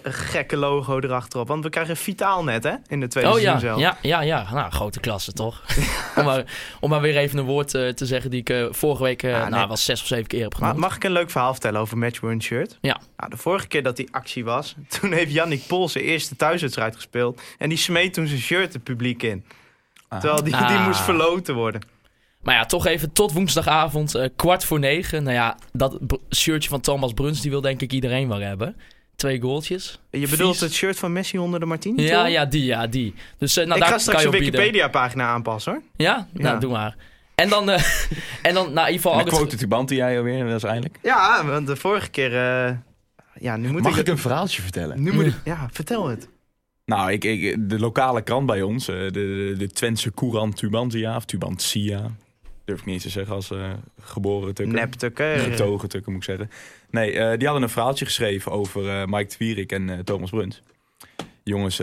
[0.03, 1.49] eh, gekke logo erachterop.
[1.49, 2.73] Want we krijgen Vitaal net, hè?
[2.87, 3.81] In de tweede Oh ja, seizoen zelf.
[3.81, 4.53] ja, ja, ja.
[4.53, 5.63] Nou, grote klasse toch?
[6.17, 6.45] om, maar,
[6.81, 9.33] om maar weer even een woord te zeggen die ik vorige week nee.
[9.33, 10.77] nou, wel zes of zeven keer heb genoemd.
[10.77, 12.79] mag ik een leuk verhaal vertellen over Matchworn Shirt?
[12.81, 13.01] Ja.
[13.17, 16.95] Nou, de vorige keer dat die actie was, toen heeft Yannick Pols zijn eerste thuiswedstrijd
[16.95, 17.41] gespeeld.
[17.59, 19.45] En die smeet toen zijn shirt het publiek in.
[20.21, 20.87] Terwijl die, die Ah.
[20.87, 21.81] moest verloten worden.
[22.43, 25.23] Maar ja, toch even tot woensdagavond, eh, kwart voor negen.
[25.23, 25.99] Nou ja, dat
[26.35, 28.77] shirtje van Thomas Bruns, die wil denk ik iedereen wel hebben.
[29.17, 30.01] Twee goaltjes.
[30.11, 30.61] Je bedoelt Vies.
[30.61, 32.03] het shirt van Messi onder de Martini?
[32.03, 33.15] Ja, ja, die, ja, die.
[33.39, 34.33] Dus eh, nou, ik daar ga kan straks je een.
[34.39, 35.83] Wikipedia-pagina aanpassen, hoor.
[35.97, 36.27] Ja?
[36.33, 36.61] Nou, Ja.
[36.61, 36.97] doe maar.
[37.35, 37.83] En dan, eh,
[38.43, 39.19] en dan nou, in ieder geval...
[39.19, 40.99] Het- quote Tubanti jij alweer waarschijnlijk.
[41.03, 42.35] Ja, want de vorige keer...
[42.67, 42.73] eh,
[43.39, 43.99] ja, nu moet Mag ik...
[44.01, 45.03] ik een verhaaltje vertellen?
[45.03, 45.35] Nu moet ik...
[45.45, 46.29] Ja, vertel het.
[46.85, 51.17] Nou, ik, ik, de lokale krant bij ons, eh, de, de, de Twentse Courant Tubantia,
[51.17, 52.11] of Tubantia,
[52.65, 53.71] durf ik niet eens te zeggen als eh,
[54.01, 54.75] geboren tukker.
[54.75, 55.39] Neptukken.
[55.39, 56.51] Getogen tukker moet ik zeggen.
[56.91, 60.63] Nee, eh, die hadden een verhaaltje geschreven over eh, Mike Twierik en Thomas Bruns.
[61.43, 61.83] Jongens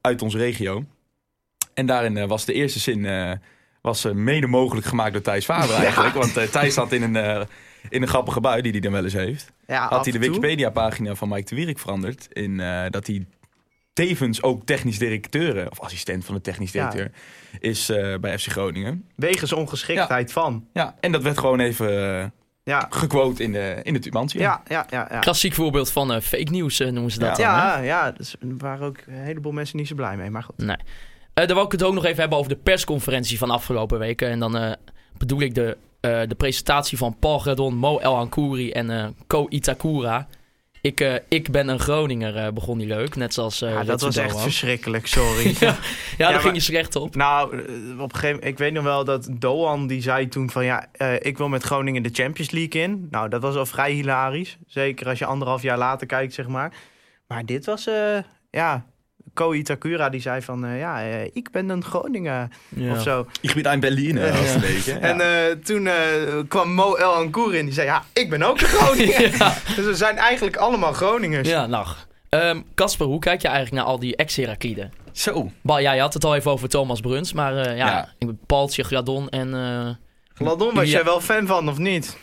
[0.00, 0.84] uit onze regio.
[1.74, 3.06] En daarin was de eerste zin
[3.80, 6.14] was, mede mogelijk gemaakt door Thijs Faber eigenlijk.
[6.14, 7.46] Want Thijs zat in een,
[7.88, 9.52] in een grappige bui die hij dan wel eens heeft.
[9.66, 10.32] Ja, Had hij de en toe.
[10.32, 12.28] Wikipedia-pagina van Mike Twierik veranderd.
[12.32, 12.56] In
[12.90, 13.26] dat hij
[14.06, 16.90] tevens ook technisch directeur, of assistent van de technisch Ja.
[16.90, 17.20] directeur,
[17.60, 19.04] is eh, bij FC Groningen.
[19.16, 20.66] Wegens ongeschiktheid van.
[20.72, 22.26] Ja, en dat werd gewoon even eh,
[22.62, 24.40] Ja, gequote in de, in de Tubantia.
[24.40, 25.08] ja, ja, ja.
[25.10, 25.18] ja.
[25.18, 27.52] Klassiek voorbeeld van eh, fake news eh, noemen ze dat Ja.
[27.60, 27.60] dan.
[27.70, 27.76] hè?
[27.76, 30.30] Ja, ja, dus er waren ook een heleboel mensen niet zo blij mee.
[30.30, 30.56] Maar goed.
[30.58, 30.76] Nee.
[31.34, 34.28] Eh dan wil ik het ook nog even hebben over de persconferentie van afgelopen weken.
[34.28, 34.72] En dan eh,
[35.18, 39.46] bedoel ik de, eh, de presentatie van Paul Gradon, Mo El Ankouri en eh Ko
[39.48, 40.26] Itakura.
[40.88, 43.16] Ik, eh, ik ben een Groninger, eh, begon die leuk.
[43.16, 45.54] Net zoals eh Ja, dat was echt verschrikkelijk, sorry.
[45.60, 45.76] Ja,
[46.16, 47.14] daar maar- ging je slecht op.
[47.14, 50.64] Nou, op een gegeven moment, ik weet nog wel dat Doan die zei toen van
[50.64, 50.86] ja,
[51.20, 53.06] ik wil met Groningen de Champions League in.
[53.10, 54.56] Nou, dat was al vrij hilarisch.
[54.66, 56.72] Zeker als je anderhalf jaar later kijkt, zeg maar.
[57.26, 57.88] Maar dit was,
[58.50, 58.84] ja,
[59.34, 62.92] Ko Itakura die zei van eh, ja, eh, ik ben een Groninger Ja.
[62.92, 63.26] of zo.
[63.40, 63.66] Ik ben
[64.54, 64.92] een beetje.
[64.92, 64.98] Ja.
[64.98, 65.94] En eh, toen eh,
[66.48, 67.64] kwam Mo El Ankour in.
[67.64, 69.36] Die zei ja, ik ben ook een Groninger.
[69.38, 69.54] Ja.
[69.76, 71.48] Dus we zijn eigenlijk allemaal Groningers.
[71.48, 71.86] Ja, nou.
[72.28, 74.92] Ehm, Casper, hoe kijk je eigenlijk naar al die ex-Herakliden?
[75.12, 75.50] Zo.
[75.62, 78.12] Ba, ja, je had het al even over Thomas Bruns, maar eh, ja, Ja.
[78.18, 78.38] ik ben
[78.84, 79.54] Gradon en...
[79.54, 79.88] eh,
[80.34, 80.90] Gladon, was Ja.
[80.90, 82.16] jij wel fan van of niet?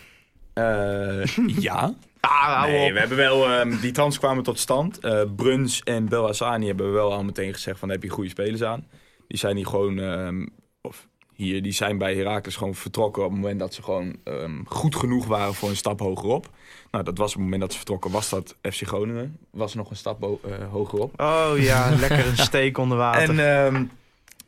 [0.53, 1.25] Eh,
[1.67, 1.93] ja.
[2.29, 4.99] Ah, Nee, we hebben wel, ehm, die trans kwamen tot stand.
[4.99, 8.13] Eh, Bruns en Bel Hassani hebben we wel al meteen gezegd van, daar heb je
[8.13, 8.87] goede spelers aan.
[9.27, 10.45] Die zijn hier gewoon, ehm,
[10.81, 14.63] of hier, die zijn bij Heracles gewoon vertrokken op het moment dat ze gewoon ehm,
[14.65, 16.49] goed genoeg waren voor een stap hogerop.
[16.91, 19.37] Nou, dat was op het moment dat ze vertrokken, was dat FC Groningen.
[19.51, 21.21] Was nog een stap eh, hogerop.
[21.21, 23.39] Oh ja, lekker een steek onder water.
[23.39, 23.91] En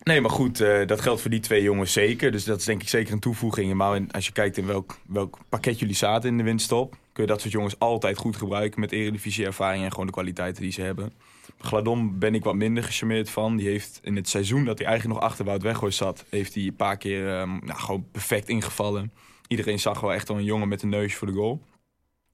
[0.04, 2.32] nee, maar goed, eh, dat geldt voor die twee jongens zeker.
[2.32, 3.74] Dus dat is denk ik zeker een toevoeging.
[3.74, 7.32] Maar als je kijkt in welk, welk pakket jullie zaten in de winststop, kun je
[7.32, 10.82] dat soort jongens altijd goed gebruiken met eredivisie ervaring en gewoon de kwaliteiten die ze
[10.82, 11.14] hebben.
[11.58, 13.56] Gladon ben ik wat minder gecharmeerd van.
[13.56, 16.64] Die heeft in het seizoen dat hij eigenlijk nog achter Wout Weghorst zat, heeft hij
[16.64, 19.12] een paar keer ehm, nou, gewoon perfect ingevallen.
[19.48, 21.62] Iedereen zag wel echt wel een jongen met een neus voor de goal.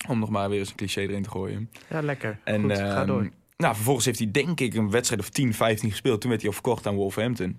[0.08, 1.70] Om nog maar weer eens een cliché erin te gooien.
[1.90, 2.40] Ja, lekker.
[2.44, 3.30] En, Goed, ga ehm, door.
[3.58, 6.22] Nou, vervolgens heeft hij denk ik een wedstrijd of 10, 15 gespeeld.
[6.22, 7.58] Toen werd hij al verkocht aan Wolverhampton.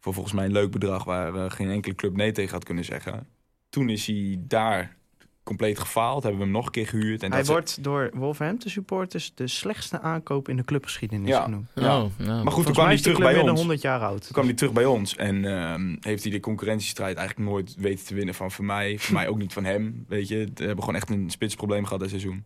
[0.00, 3.26] Voor volgens mij een leuk bedrag waar geen enkele club nee tegen had kunnen zeggen.
[3.68, 4.96] Toen is hij daar
[5.44, 6.22] compleet gefaald.
[6.22, 7.22] Hebben we hem nog een keer gehuurd.
[7.22, 11.42] En Hij dat wordt door Wolverhampton supporters de slechtste aankoop in de clubgeschiedenis Ja.
[11.42, 11.70] genoemd.
[11.74, 12.02] Ja.
[12.02, 12.44] Oh, nou.
[12.44, 13.58] Maar goed, toen kwam hij terug bij ons.
[13.58, 14.22] 100 jaar oud.
[14.22, 18.06] Toen kwam hij terug bij ons en ehm, heeft hij de concurrentiestrijd eigenlijk nooit weten
[18.06, 18.98] te winnen van voor mij.
[18.98, 20.04] Voor mij ook niet van hem.
[20.08, 22.44] Weet je, we hebben gewoon echt een spitsprobleem gehad dit seizoen.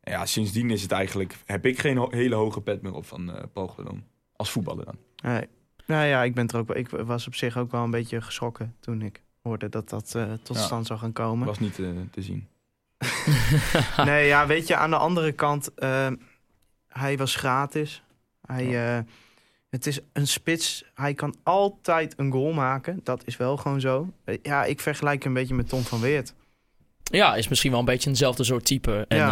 [0.00, 3.06] En ja, sindsdien is het eigenlijk, heb ik geen ho- hele hoge pet meer op
[3.06, 3.74] van eh Paul.
[4.36, 4.96] Als voetballer dan.
[5.22, 5.46] Nee.
[5.86, 8.74] Nou ja, ik, ben er ook, ik was op zich ook wel een beetje geschrokken
[8.80, 10.62] toen ik hoorde dat dat eh, tot Ja.
[10.62, 11.46] stand zou gaan komen.
[11.46, 12.46] Was niet eh, te zien.
[14.04, 16.08] Nee, ja, weet je, aan de andere kant, eh,
[16.88, 18.02] hij was gratis.
[18.46, 19.02] Hij, eh,
[19.70, 20.84] het is een spits.
[20.94, 23.00] Hij kan altijd een goal maken.
[23.04, 24.12] Dat is wel gewoon zo.
[24.42, 26.34] Ja, ik vergelijk hem een beetje met Tom van Weert.
[27.02, 29.04] Ja, is misschien wel een beetje eenzelfde soort type.
[29.08, 29.30] En ja,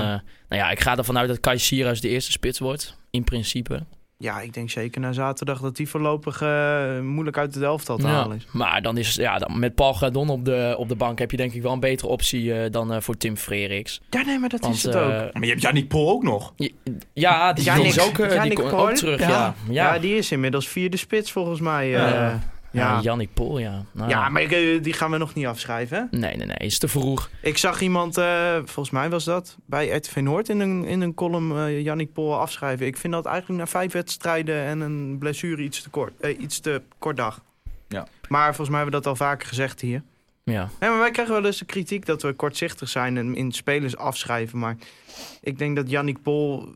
[0.48, 2.96] nou ja ik ga ervan uit dat Kai Sierhuis de eerste spits wordt.
[3.10, 3.86] In principe.
[4.16, 8.06] Ja, ik denk zeker na zaterdag dat hij voorlopig eh, moeilijk uit het elftal te
[8.06, 8.12] Ja.
[8.12, 8.46] halen is.
[8.50, 11.36] Maar dan is ja, dan met Paul Gradon op de, op de bank heb je
[11.36, 14.00] denk ik wel een betere optie eh, dan eh, voor Tim Freriks.
[14.10, 15.32] Ja, nee, maar dat Want, is het ook.
[15.32, 16.52] Maar je hebt Yannick Pol ook nog.
[17.12, 19.20] Ja, die, die is ook, die terug.
[19.20, 19.54] Ja, ja.
[19.68, 19.94] Ja.
[19.94, 19.98] ja.
[19.98, 21.94] die is inmiddels vierde spits volgens mij.
[22.74, 22.92] Eh, Ja.
[22.94, 23.00] ja.
[23.00, 23.84] Yannick Pol, ja.
[23.92, 26.08] Nou, Ja, maar ik, eh, die gaan we nog niet afschrijven.
[26.10, 26.18] Hè?
[26.18, 26.56] Nee, nee, nee.
[26.56, 27.30] Is te vroeg.
[27.42, 31.14] Ik zag iemand, eh, volgens mij was dat, bij RTV Noord in een, in een
[31.14, 32.86] column eh Yannick Pol afschrijven.
[32.86, 36.60] Ik vind dat eigenlijk na vijf wedstrijden en een blessure iets te kort, eh, iets
[36.60, 37.42] te kort dag.
[37.88, 38.06] Ja.
[38.28, 40.02] Maar volgens mij hebben we dat al vaker gezegd hier.
[40.44, 40.68] Ja.
[40.80, 43.96] Ja, maar wij krijgen wel eens de kritiek dat we kortzichtig zijn en in spelers
[43.96, 44.58] afschrijven.
[44.58, 44.76] Maar
[45.40, 46.68] ik denk dat Yannick Pol...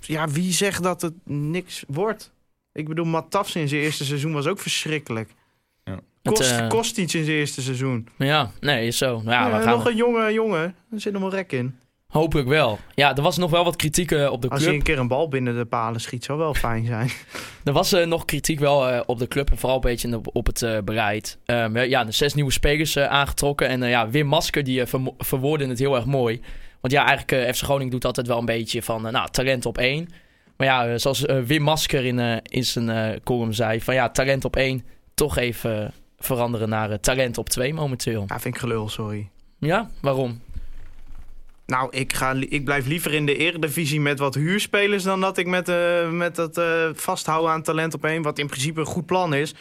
[0.00, 2.32] Ja, wie zegt dat het niks wordt?
[2.74, 5.30] Ik bedoel, Matt Tafs in zijn eerste seizoen was ook verschrikkelijk.
[5.84, 8.08] Het, Kost, eh, kost iets in zijn eerste seizoen.
[8.18, 9.10] Ja, nee, is zo.
[9.10, 10.74] Nou Ja, Ja, we gaan nog een jonge jongen.
[10.92, 11.78] Er zit nog wel rek in.
[12.06, 12.78] hopelijk wel.
[12.94, 14.70] Ja, er was nog wel wat kritiek eh, op de Als club.
[14.70, 17.10] hij een keer een bal binnen de palen schiet, zou wel fijn zijn.
[17.64, 20.28] Er was eh, nog kritiek wel eh, op de club en vooral een beetje op,
[20.32, 21.38] op het eh, beleid.
[21.44, 23.68] Ehm, ja, de zes nieuwe spelers aangetrokken.
[23.68, 24.82] En ja, Wim Masker die
[25.18, 26.40] verwoordde het heel erg mooi.
[26.80, 30.08] Want ja, eigenlijk FC Groningen doet altijd wel een beetje van, nou, talent op één.
[30.56, 34.10] Maar ja, eh, zoals eh, Wim Masker in, eh, in zijn column zei, van ja,
[34.10, 38.24] talent op één, toch even veranderen naar talent op twee momenteel.
[38.26, 39.28] Ja, vind ik gelul, sorry.
[39.58, 40.40] Ja, waarom?
[41.66, 45.02] Nou, ik, ga, ik blijf liever in de eredivisie met wat huurspelers...
[45.02, 46.60] dan dat ik met, eh, met dat
[46.94, 48.22] vasthouden aan talent op één...
[48.22, 49.54] wat in principe een goed plan is.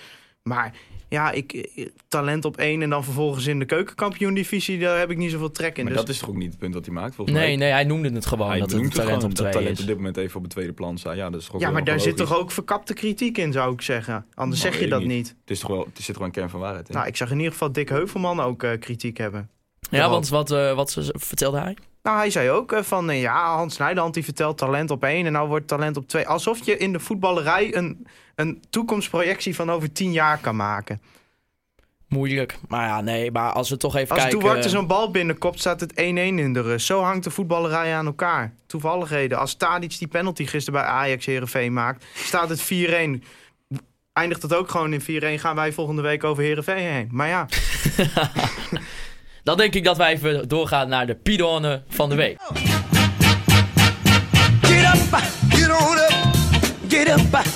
[0.44, 0.74] Maar
[1.14, 4.80] ja, ik, eh, talent op één en dan vervolgens in de keukenkampioen-divisie...
[4.80, 5.84] daar heb ik niet zoveel trek in.
[5.84, 7.56] Maar Dus, dat is toch ook niet het punt dat hij maakt, volgens Nee, mij?
[7.56, 9.62] nee, hij noemde het gewoon Hij dat het noemt het talent gewoon op dat twee
[9.64, 11.16] talent op dit moment even op het tweede plan staat.
[11.16, 13.74] Ja, dat is toch ook ja, maar daar zit toch ook verkapte kritiek in, zou
[13.74, 14.26] ik zeggen.
[14.34, 15.28] Anders Nou, zeg je dat niet.
[15.42, 16.96] Het, is toch wel, het zit gewoon een kern van waarheid in.
[16.96, 19.50] Nou, ik zag in ieder geval Dick Heuvelman ook eh, kritiek hebben.
[19.90, 21.78] Ja, want wat, eh, wat ze- vertelde hij?
[22.04, 25.48] Nou, hij zei ook van, ja, Hans Nijland die vertelt talent op één en nou
[25.48, 26.28] wordt talent op twee.
[26.28, 31.02] Alsof je in de voetballerij een, een toekomstprojectie van over tien jaar kan maken.
[32.08, 32.58] Moeilijk.
[32.68, 34.40] Maar ja, nee, maar als we toch even Als kijken...
[34.40, 36.86] Duarte zo'n bal binnenkopt, staat het 1-1 in de rust.
[36.86, 38.54] Zo hangt de voetballerij aan elkaar.
[38.68, 39.38] Toevalligheden.
[39.38, 43.24] Als Tadic die penalty gisteren bij Ajax Herenveen maakt, staat het 4-1.
[44.14, 47.10] Eindigt het ook gewoon in 4-1, gaan wij volgende week over Herenveen heen.
[47.12, 47.48] Maar ja,
[49.44, 52.38] Dan denk ik dat wij even doorgaan naar de pidone van de week.
[54.62, 55.18] Get up,
[55.50, 56.14] get on up,
[56.88, 57.53] get up.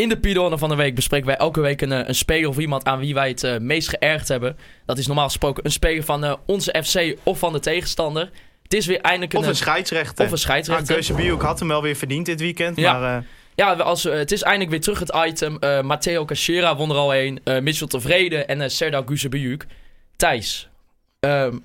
[0.00, 2.58] In de pidone van de week bespreken wij elke week een, eh, een speler of
[2.58, 4.56] iemand aan wie wij het eh, meest geërgerd hebben.
[4.86, 8.30] Dat is normaal gesproken een speler van eh, onze FC of van de tegenstander.
[8.62, 10.24] Het is weer eindelijk een, of een scheidsrechter.
[10.24, 10.96] of een scheidsrechter.
[10.96, 12.76] Ah, Keuze had hem wel weer verdiend dit weekend.
[12.76, 12.98] Ja.
[12.98, 15.58] Maar Ja, als, het is eindelijk weer terug het item.
[15.86, 17.40] Matteo Cachera won er al een.
[17.44, 19.66] eh Mitchell Tevreden en uh, Serdar Guzebujuk.
[20.16, 20.68] Thijs,
[21.20, 21.56] ehm,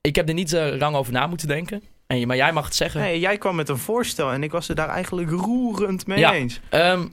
[0.00, 1.82] ik heb er niet lang over na moeten denken.
[2.06, 3.00] En, maar jij mag het zeggen.
[3.00, 6.32] nee, jij kwam met een voorstel en ik was het daar eigenlijk roerend mee Ja.
[6.34, 6.60] eens.
[6.68, 7.06] Ehm,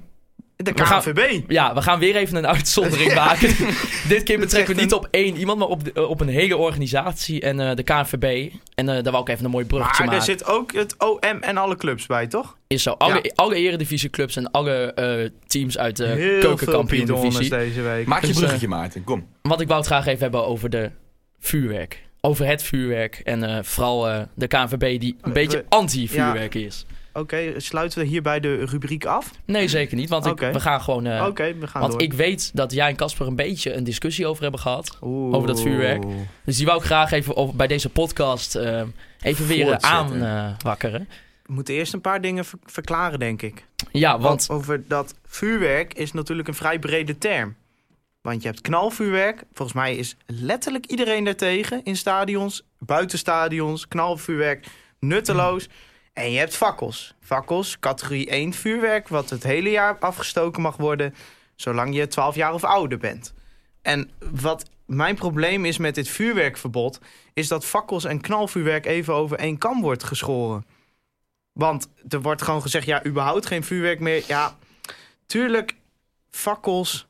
[0.63, 1.41] De We gaan- KNVB.
[1.51, 3.55] ja, we gaan weer even een uitzondering maken.
[4.07, 6.27] Dit keer betrekken we niet een- op één iemand, maar op, de- eh, op een
[6.27, 8.51] hele organisatie en eh, de KNVB.
[8.75, 10.37] En eh, daar wou ik even een mooi bruggetje Maar er maken.
[10.37, 12.57] zit ook het OM en alle clubs bij, toch?
[12.67, 12.91] Is zo.
[12.91, 13.31] Alle, Ja.
[13.35, 17.49] alle eredivisieclubs en alle eh, teams uit de keukenkampioen-divisie.
[17.49, 18.07] deze week.
[18.07, 19.03] Maak je Dus, bruggetje, Maarten.
[19.03, 19.27] Kom.
[19.41, 20.91] Want ik wou het graag even hebben over de
[21.39, 22.01] vuurwerk.
[22.21, 23.15] Over het vuurwerk.
[23.23, 26.85] En eh, vooral eh, de KNVB die een beetje we- anti-vuurwerk is.
[27.13, 29.31] Oké, sluiten we hierbij de rubriek af?
[29.45, 30.09] Nee, zeker niet.
[30.09, 31.05] Want ik- we gaan gewoon...
[31.05, 32.01] eh, Oké, we gaan want door.
[32.01, 34.97] ik weet dat jij en Casper een beetje een discussie over hebben gehad.
[35.01, 35.35] Oeh.
[35.35, 36.03] over dat vuurwerk.
[36.45, 38.81] Dus die wou ik graag even over, bij deze podcast eh,
[39.21, 41.09] even weer aanwakkeren.
[41.45, 43.65] We moeten eerst een paar dingen ver- verklaren, denk ik.
[43.91, 44.45] ja, want...
[44.45, 47.55] Want over dat vuurwerk is natuurlijk een vrij brede term.
[48.21, 49.43] Want je hebt knalvuurwerk.
[49.53, 51.81] Volgens mij is letterlijk iedereen daartegen.
[51.83, 53.87] In stadions, buiten stadions.
[53.87, 54.65] Knalvuurwerk,
[54.99, 55.67] nutteloos.
[56.13, 57.15] En je hebt fakkels.
[57.19, 59.07] Fakkels, categorie 1 vuurwerk.
[59.07, 61.15] Wat het hele jaar afgestoken mag worden.
[61.55, 63.33] Zolang je 12 jaar of ouder bent.
[63.81, 66.99] En wat mijn probleem is met dit vuurwerkverbod.
[67.33, 70.65] Is dat fakkels en knalvuurwerk even over één kam wordt geschoren.
[71.51, 74.23] Want er wordt gewoon gezegd, ja, überhaupt geen vuurwerk meer.
[74.27, 74.57] Ja,
[75.25, 75.75] tuurlijk,
[76.29, 77.07] fakkels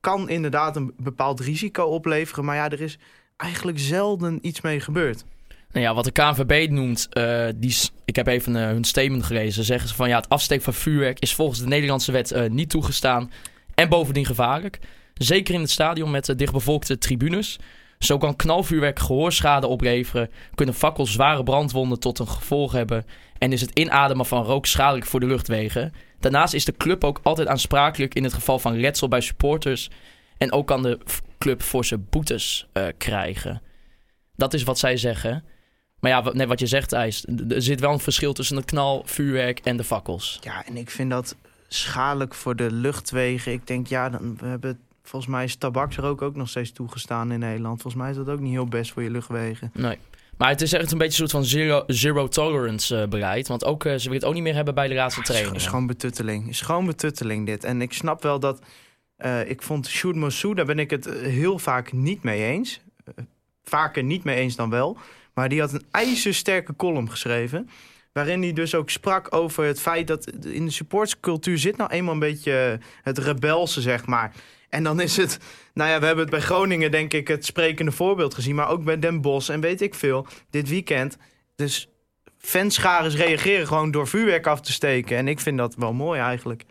[0.00, 2.44] kan inderdaad een bepaald risico opleveren.
[2.44, 2.98] Maar ja, er is
[3.36, 5.24] eigenlijk zelden iets mee gebeurd.
[5.72, 9.64] Nou ja, wat de KNVB noemt, eh, die, ik heb even eh, hun statement gelezen.
[9.64, 12.70] Zeggen ze van ja, het afsteken van vuurwerk is volgens de Nederlandse wet eh, niet
[12.70, 13.30] toegestaan.
[13.74, 14.78] En bovendien gevaarlijk.
[15.14, 17.58] Zeker in het stadion met dichtbevolkte tribunes.
[17.98, 20.30] Zo kan knalvuurwerk gehoorschade opleveren.
[20.54, 23.04] Kunnen fakkels zware brandwonden tot een gevolg hebben.
[23.38, 25.92] En is het inademen van rook schadelijk voor de luchtwegen.
[26.20, 29.90] Daarnaast is de club ook altijd aansprakelijk in het geval van letsel bij supporters.
[30.38, 30.98] En ook kan de
[31.38, 33.62] club forse boetes krijgen.
[34.36, 35.44] Dat is wat zij zeggen.
[36.00, 37.24] Maar ja, wat, net wat je zegt, IJs.
[37.48, 40.38] Er zit wel een verschil tussen het knalvuurwerk en de fakkels.
[40.40, 41.36] Ja, en ik vind dat
[41.68, 43.52] schadelijk voor de luchtwegen.
[43.52, 47.38] Ik denk, ja, dan, we hebben, volgens mij is tabaksrook ook nog steeds toegestaan in
[47.38, 47.82] Nederland.
[47.82, 49.70] Volgens mij is dat ook niet heel best voor je luchtwegen.
[49.74, 49.98] Nee.
[50.36, 53.48] Maar het is echt een beetje een soort van zero, zero tolerance eh, beleid.
[53.48, 55.34] Want ook, eh, ze willen het ook niet meer hebben bij de laatste Het is,
[55.34, 55.62] training.
[55.62, 56.48] is gewoon betutteling.
[56.48, 57.64] is gewoon betutteling dit.
[57.64, 58.60] En ik snap wel dat...
[59.16, 62.80] eh, ik vond Moussou, daar ben ik het heel vaak niet mee eens.
[63.64, 64.96] Vaker niet mee eens dan wel.
[65.38, 67.68] Maar die had een ijzersterke column geschreven.
[68.12, 72.12] Waarin hij dus ook sprak over het feit dat in de supportscultuur zit nou eenmaal
[72.12, 74.32] een beetje het rebelse, zeg maar.
[74.68, 75.38] En dan is het,
[75.74, 78.54] nou ja, we hebben het bij Groningen denk ik het sprekende voorbeeld gezien.
[78.54, 81.16] Maar ook bij Den Bosch en weet ik veel, dit weekend.
[81.56, 81.88] Dus
[82.38, 85.16] fanscharen reageren gewoon door vuurwerk af te steken.
[85.16, 86.64] En ik vind dat wel mooi eigenlijk.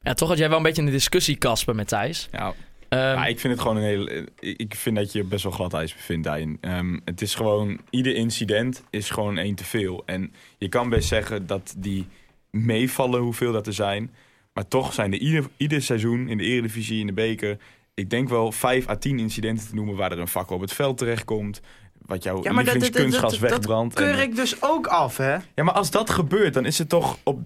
[0.00, 2.28] Ja, toch had jij wel een beetje in de discussie, Kasper, met Thijs.
[2.30, 2.54] Ja,
[2.96, 4.28] Ja, ik vind het gewoon een hele.
[4.40, 6.58] Ik vind dat je best wel glad ijs bevindt daarin.
[6.60, 7.78] Ehm, het is gewoon.
[7.90, 10.02] Ieder incident is gewoon één te veel.
[10.06, 12.06] En je kan best zeggen dat die
[12.50, 14.10] meevallen hoeveel dat er zijn.
[14.52, 17.56] Maar toch zijn er ieder, ieder seizoen in de Eredivisie, in de beker.
[17.94, 20.72] Ik denk wel 5 à 10 incidenten te noemen waar er een fakkel op het
[20.72, 21.60] veld terechtkomt.
[22.06, 23.94] Wat jouw Ja, lievelingskunstgas dat, dat wegbrandt.
[23.94, 25.32] keur En- ik dus ook af, hè?
[25.54, 27.40] ja, maar als dat gebeurt, dan is het toch, op,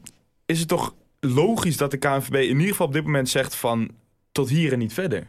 [0.46, 3.90] is het toch logisch dat de KNVB in ieder geval op dit moment zegt van
[4.32, 5.26] tot hier en niet verder.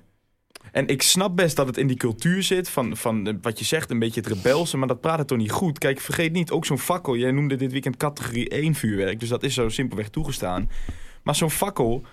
[0.78, 3.66] En ik snap best dat het in die cultuur zit van, van eh, wat je
[3.66, 5.78] zegt, een beetje het rebelse, maar dat praat het toch niet goed.
[5.78, 9.44] Kijk, vergeet niet, ook zo'n fakkel, jij noemde dit weekend categorie 1 vuurwerk, dus dat
[9.44, 10.70] is zo simpelweg toegestaan.
[11.24, 12.06] Maar zo'n fakkel,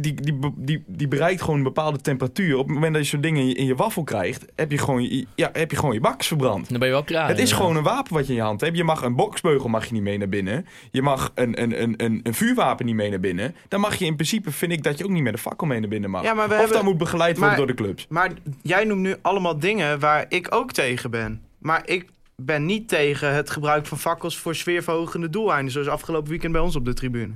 [0.00, 2.56] die, die, die, die bereikt gewoon een bepaalde temperatuur.
[2.56, 4.78] Op het moment dat je zo'n ding in je, in je waffel krijgt, heb je
[4.78, 6.68] gewoon je, ja, heb je, gewoon je baks verbrand.
[6.68, 7.28] dan ben je wel klaar.
[7.28, 7.56] Het is ja.
[7.56, 8.76] gewoon een wapen wat je in je hand hebt.
[8.76, 10.66] Je mag een boksbeugel mag je niet mee naar binnen.
[10.90, 13.54] Je mag een, een, een, een, een vuurwapen niet mee naar binnen.
[13.68, 15.80] Dan mag je in principe, vind ik, dat je ook niet met een fakkel mee
[15.80, 16.22] naar binnen mag.
[16.22, 18.06] Ja, maar we of hebben- dat moet begeleid worden maar- door de clubs.
[18.08, 18.30] Maar
[18.62, 21.42] jij noemt nu allemaal dingen waar ik ook tegen ben.
[21.58, 22.06] Maar ik
[22.36, 25.72] ben niet tegen het gebruik van fakkels voor sfeerverhogende doeleinden.
[25.72, 27.32] Zoals afgelopen weekend bij ons op de tribune.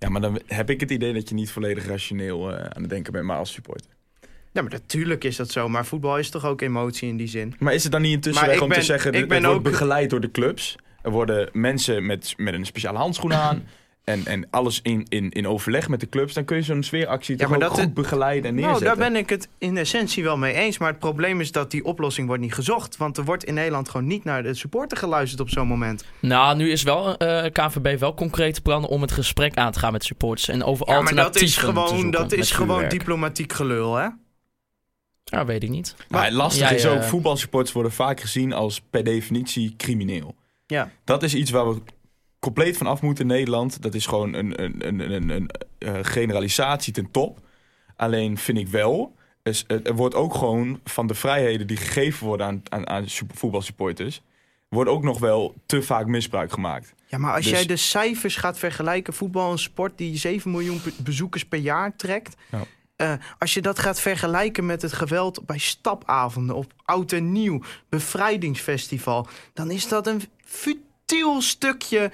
[0.00, 2.90] Ja, maar dan heb ik het idee dat je niet volledig rationeel eh, aan het
[2.90, 3.90] denken bent, maar als supporter.
[4.52, 5.68] Ja, maar natuurlijk is dat zo.
[5.68, 7.54] Maar voetbal is toch ook emotie in die zin.
[7.58, 9.62] Maar is het dan niet een tussenweg om te zeggen, ik het ben wordt ook-
[9.64, 10.76] begeleid door de clubs.
[11.02, 13.62] Er worden mensen met, met een speciale handschoen aan.
[14.04, 16.34] En, en alles in, in, in overleg met de clubs.
[16.34, 18.66] Dan kun je zo'n sfeeractie Ja, toch maar ook dat goed het- begeleiden en Nou,
[18.66, 18.98] neerzetten.
[18.98, 20.78] daar ben ik het in essentie wel mee eens.
[20.78, 22.96] Maar het probleem is dat die oplossing wordt niet gezocht.
[22.96, 26.04] Want er wordt in Nederland gewoon niet naar de supporter geluisterd op zo'n moment.
[26.20, 29.92] Nou, nu is wel eh KVB wel concrete plannen om het gesprek aan te gaan
[29.92, 30.48] met supporters.
[30.48, 34.08] En over Ja, maar dat is gewoon, dat is gewoon diplomatiek gelul, hè?
[35.24, 35.94] Ja, weet ik niet.
[36.08, 40.34] Maar jij, is ook, voetbalsupporters worden vaak gezien als per definitie crimineel.
[40.66, 40.90] Ja.
[41.04, 41.80] Dat is iets waar we
[42.40, 43.82] compleet van af moeten in Nederland.
[43.82, 47.38] Dat is gewoon een, een, een, een, een, eh, generalisatie ten top.
[47.96, 52.46] Alleen vind ik wel, is, er wordt ook gewoon van de vrijheden die gegeven worden
[52.46, 54.22] aan, aan, aan sup- voetbalsupporters,
[54.68, 56.94] wordt ook nog wel te vaak misbruik gemaakt.
[57.06, 60.80] Ja, maar als Dus- jij de cijfers gaat vergelijken, voetbal een sport die 7 miljoen
[61.04, 62.36] bezoekers per jaar trekt.
[62.50, 62.64] Ja.
[62.96, 67.60] eh, als je dat gaat vergelijken met het geweld bij stapavonden, op oud en nieuw,
[67.88, 70.22] bevrijdingsfestival, dan is dat een
[71.10, 72.10] futiel stukje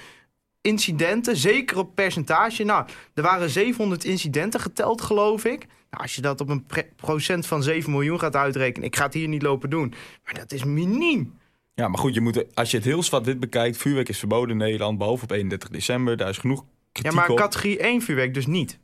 [0.61, 2.64] incidenten, zeker op percentage.
[2.64, 5.66] Nou, er waren 700 incidenten geteld, geloof ik.
[5.90, 9.14] Nou, als je dat op een procent van 7 miljoen gaat uitrekenen, ik ga het
[9.14, 11.38] hier niet lopen doen, maar dat is miniem.
[11.74, 14.56] Ja, maar goed, je moet, als je het heel zwart-wit bekijkt, vuurwerk is verboden in
[14.56, 16.16] Nederland, behalve op 31 december.
[16.16, 17.37] Daar is genoeg Ja, maar op.
[17.37, 18.78] categorie 1 vuurwerk dus niet.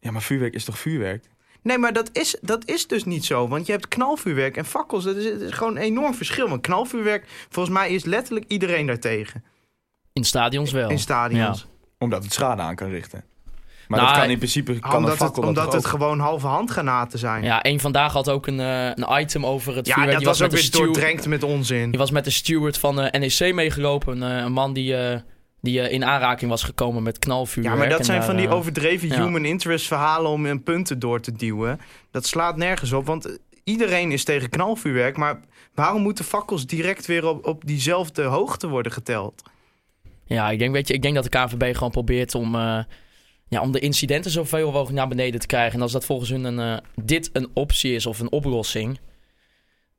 [0.00, 1.24] Ja, maar vuurwerk is toch vuurwerk?
[1.64, 3.48] Nee, maar dat is, dat is dus niet zo.
[3.48, 5.04] Want je hebt knalvuurwerk en fakkels.
[5.04, 6.48] Dat is, dat is gewoon een enorm verschil.
[6.48, 9.44] Want knalvuurwerk, volgens mij is letterlijk iedereen daartegen.
[10.12, 10.90] In stadions wel.
[10.90, 11.66] In stadions.
[11.98, 13.24] Omdat het schade aan kan richten.
[13.88, 15.90] Maar Nou, dat kan in principe kan Omdat, het, omdat het ook?
[15.90, 17.42] gewoon halve handgranaten zijn.
[17.42, 20.10] Ja, Ja, een vandaag had ook een, eh, een item over het vuurwerk.
[20.10, 21.90] dat Die was ook met weer de steward- doordrenkt met onzin.
[21.90, 24.22] Die was met de steward van eh, NEC meegelopen.
[24.22, 25.20] Een, eh, een man die, eh,
[25.64, 27.76] die eh, in aanraking was gekomen met knalvuurwerk.
[27.76, 29.24] Ja, maar dat zijn daar, van die eh, overdreven ja.
[29.24, 31.80] human interest verhalen om een punten door te duwen.
[32.10, 35.16] Dat slaat nergens op, want iedereen is tegen knalvuurwerk.
[35.16, 35.40] Maar
[35.74, 39.42] waarom moeten fakkels direct weer op, op diezelfde hoogte worden geteld?
[40.24, 42.78] Ja, ik denk, weet je, ik denk dat de KNVB gewoon probeert om, eh,
[43.48, 45.74] ja, om de incidenten zoveel mogelijk naar beneden te krijgen.
[45.74, 48.98] En als dat volgens hun een, dit een optie is of een oplossing,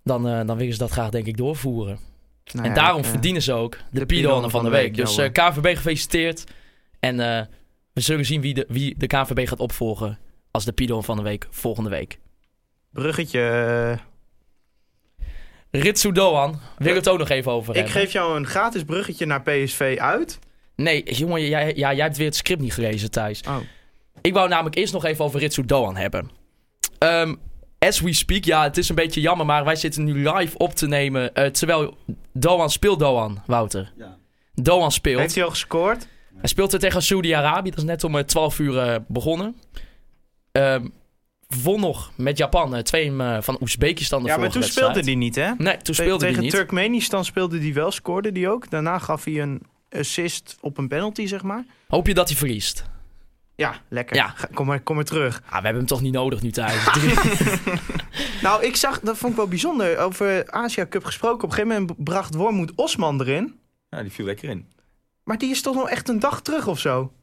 [0.04, 2.15] dan, dan willen ze dat graag denk ik doorvoeren.
[2.52, 4.70] Nou en ja, daarom ik, eh, verdienen ze ook de, de van de van de
[4.70, 4.82] week.
[4.82, 6.44] week, Dus eh, KVB gefeliciteerd.
[7.00, 7.46] En eh,
[7.94, 10.20] we zullen zien wie de, wie de KVB gaat opvolgen
[10.52, 12.20] als de Piedonner van de week volgende week.
[12.92, 14.00] Bruggetje.
[15.72, 18.02] Ritsu Doan, wil ik het ook nog even over ik hebben.
[18.02, 20.40] geef jou een gratis bruggetje naar PSV uit.
[20.76, 23.42] Nee, jongen, jij, ja, jij hebt weer het script niet gelezen, Thijs.
[23.48, 23.58] Oh.
[24.22, 26.30] Ik wou namelijk eerst nog even over Ritsu Doan hebben.
[26.98, 27.36] Ehm,
[27.80, 30.74] as we speak, ja, het is een beetje jammer, maar wij zitten nu live op
[30.74, 31.34] te nemen.
[31.34, 31.98] eh, terwijl
[32.34, 33.94] Doan speelt, Doan, Wouter.
[33.98, 34.18] Ja.
[34.54, 35.20] Doan speelt.
[35.20, 36.08] Heeft hij al gescoord?
[36.38, 37.70] Hij speelt er tegen Saudi-Arabië.
[37.70, 39.56] Dat is net om eh, 12 uur eh, begonnen.
[40.52, 40.86] Ehm
[41.64, 42.76] won nog met Japan.
[42.76, 45.52] eh, twee eh, van Oezbekistan de Ja, maar toen speelde hij niet, hè?
[45.58, 46.52] Nee, toen speelde hij Tegen niet.
[46.52, 48.70] Turkmenistan speelde hij wel, scoorde hij ook.
[48.70, 51.66] Daarna gaf hij een assist op een penalty, zeg maar.
[51.88, 52.86] Hoop je dat hij verliest?
[53.56, 54.16] Ja, lekker.
[54.16, 54.36] Ja.
[54.54, 55.42] Kom, maar, kom maar terug.
[55.46, 56.88] Ah, we hebben hem toch niet nodig nu thuis.
[58.42, 61.44] Nou, ik zag, dat vond ik wel bijzonder, over Asia Cup gesproken.
[61.44, 63.60] Op een gegeven moment bracht Wormoed Osman erin.
[63.90, 64.68] Ja, die viel lekker in.
[65.24, 67.14] Maar die is toch nog echt een dag terug of zo?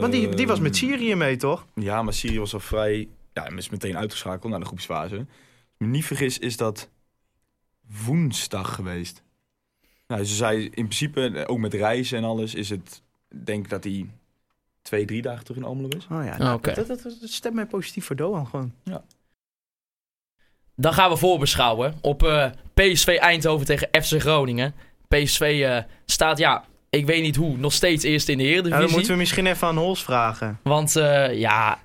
[0.00, 1.66] Want die, die was met Syrië mee, toch?
[1.74, 3.08] Ja, maar Syrië was al vrij...
[3.32, 5.14] Ja, hij is meteen uitgeschakeld naar de groepsfase.
[5.14, 5.28] Als ik
[5.78, 6.90] me niet vergis, is dat
[8.04, 9.22] woensdag geweest.
[10.06, 13.02] Nou, ze zei in principe, ook met reizen en alles, is het...
[13.44, 14.06] denk ik dat hij
[14.88, 16.06] twee, drie dagen terug in Almelo is.
[16.10, 16.74] Oh ja, Ah, nou, oké.
[16.74, 18.72] dat, dat, dat stemt mij positief voor Doan gewoon.
[20.76, 24.74] Dan gaan we voorbeschouwen op eh, PSV Eindhoven tegen FC Groningen.
[25.08, 28.84] PSV eh, staat, ja, ik weet niet hoe, nog steeds eerst in de Nou, Eredivisie.
[28.86, 30.58] dan moeten we misschien even aan Hols vragen.
[30.62, 31.78] Want eh, ja,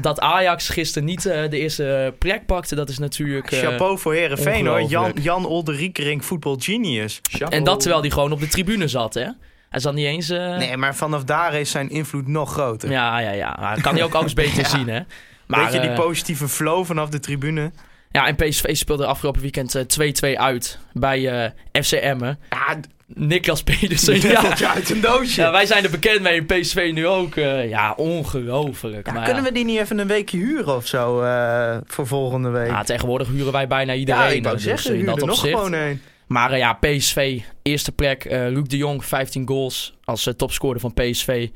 [0.00, 3.52] dat Ajax gisteren niet eh, de eerste plek pakte, dat is natuurlijk...
[3.52, 4.82] eh, Chapeau voor Herenveen hoor.
[4.82, 5.12] Jan.
[5.22, 7.20] Jan Olderikering, voetbal genius.
[7.48, 9.28] En dat terwijl hij gewoon op de tribune zat, hè?
[9.70, 10.28] Hij zat niet eens...
[10.28, 12.90] eh, Nee, maar vanaf daar is zijn invloed nog groter.
[12.90, 13.56] Ja, ja, ja.
[13.60, 14.68] Maar kan hij ook alles beter Ja.
[14.68, 15.00] zien, hè?
[15.46, 17.70] Maar, Weet je, die eh, positieve flow vanaf de tribune.
[18.10, 22.38] ja, en PSV speelde afgelopen weekend eh, 2-2 uit bij eh FC Emmen.
[22.50, 22.76] Ja,
[23.14, 24.56] Niklas Pedersen, ja.
[24.74, 25.40] uit een doosje.
[25.40, 27.36] Ja, wij zijn er bekend mee in PSV nu ook.
[27.36, 29.06] eh, ja, ongelooflijk.
[29.06, 29.48] Ja, maar kunnen ja.
[29.48, 32.68] we die niet even een weekje huren of zo eh, voor volgende week?
[32.68, 34.20] Ja, tegenwoordig huren wij bijna iedereen.
[34.22, 35.54] Ja, ik wou dus zeggen, in huur dat nog opzicht.
[35.54, 36.02] gewoon een.
[36.32, 38.24] Maar eh, ja, PSV, eerste plek.
[38.24, 41.48] eh Luc de Jong, 15 goals als eh, topscorer van PSV.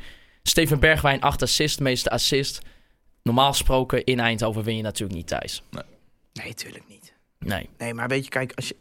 [0.42, 2.60] Steven Bergwijn, 8 assists, meeste assist.
[3.22, 5.62] Normaal gesproken in Eindhoven win je natuurlijk niet thuis.
[6.32, 7.14] Nee, tuurlijk niet.
[7.38, 7.68] Nee.
[7.78, 8.76] Nee, maar weet je, kijk, als je...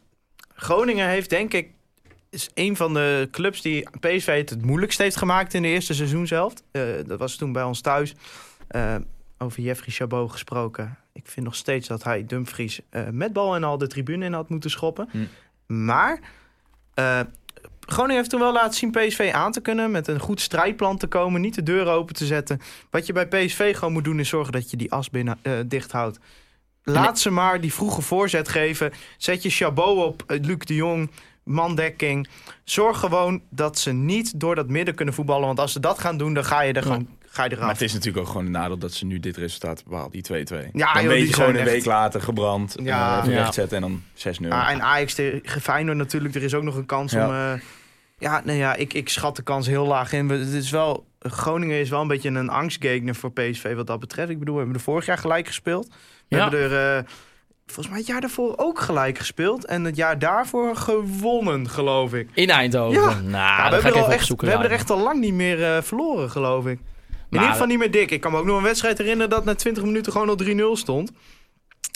[0.56, 1.70] Groningen heeft denk ik...
[2.30, 5.94] is een van de clubs die PSV het het moeilijkst heeft gemaakt in de eerste
[5.94, 6.64] seizoenshelft.
[6.72, 8.14] Eh dat was toen bij ons thuis.
[8.68, 8.96] Eh,
[9.38, 10.98] over Jeffrey Chabot gesproken.
[11.14, 14.34] Ik vind nog steeds dat hij Dumfries eh, met bal en al de tribune in
[14.34, 15.08] had moeten schoppen.
[15.12, 15.18] Hm.
[15.74, 16.20] Maar
[16.94, 17.20] eh,
[17.86, 19.92] Groningen heeft toen wel laten zien PSV aan te kunnen.
[19.92, 21.42] Met een goed strijdplan te komen.
[21.42, 22.62] Niet de deuren open te zetten.
[22.90, 25.54] Wat je bij PSV gewoon moet doen is zorgen dat je die as binnen, eh,
[25.66, 26.20] dicht houdt.
[26.84, 28.92] Laat ze maar die vroege voorzet geven.
[29.18, 31.12] Zet je Chabot op, eh, Luc de Jong,
[31.44, 32.28] mandekking.
[32.64, 35.46] Zorg gewoon dat ze niet door dat midden kunnen voetballen.
[35.46, 37.60] Want als ze dat gaan doen, dan ga je er gewoon ga je eraf.
[37.64, 40.22] Maar het is natuurlijk ook gewoon een nadeel dat ze nu dit resultaat behaald, die
[40.24, 40.70] 2-2.
[40.74, 42.84] Ja, dan joh, weet die je gewoon een echt- week later gebrand, Ja.
[42.84, 43.20] ja.
[43.22, 43.38] even Ja.
[43.44, 44.52] rechtzetten en dan 6-0.
[44.52, 46.36] Ah, en Ajax tegen Feyenoord natuurlijk.
[46.36, 47.28] Er is ook nog een kans Ja.
[47.28, 47.34] om...
[47.34, 47.62] eh,
[48.18, 50.28] ja, nee, ja ik, ik schat de kans heel laag in.
[50.28, 54.00] We- Het is wel, Groningen is wel een beetje een angstgegner voor PSV wat dat
[54.00, 54.30] betreft.
[54.30, 55.88] Ik bedoel, we hebben er vorig jaar gelijk gespeeld.
[56.28, 56.42] We Ja.
[56.42, 57.04] hebben er eh,
[57.66, 59.66] volgens mij het jaar daarvoor ook gelijk gespeeld.
[59.66, 62.30] En het jaar daarvoor gewonnen, geloof ik.
[62.34, 63.02] In Eindhoven.
[63.02, 63.06] Ja.
[63.10, 65.00] Nou, Ja, dat we, ga hebben ik er al echt, we hebben er echt al
[65.00, 66.80] lang niet meer eh, verloren, geloof ik.
[67.34, 68.12] In ieder geval niet meer dik.
[68.12, 70.36] Ik kan me ook nog een wedstrijd herinneren dat na 20 minuten gewoon al
[70.76, 71.12] 3-0 stond.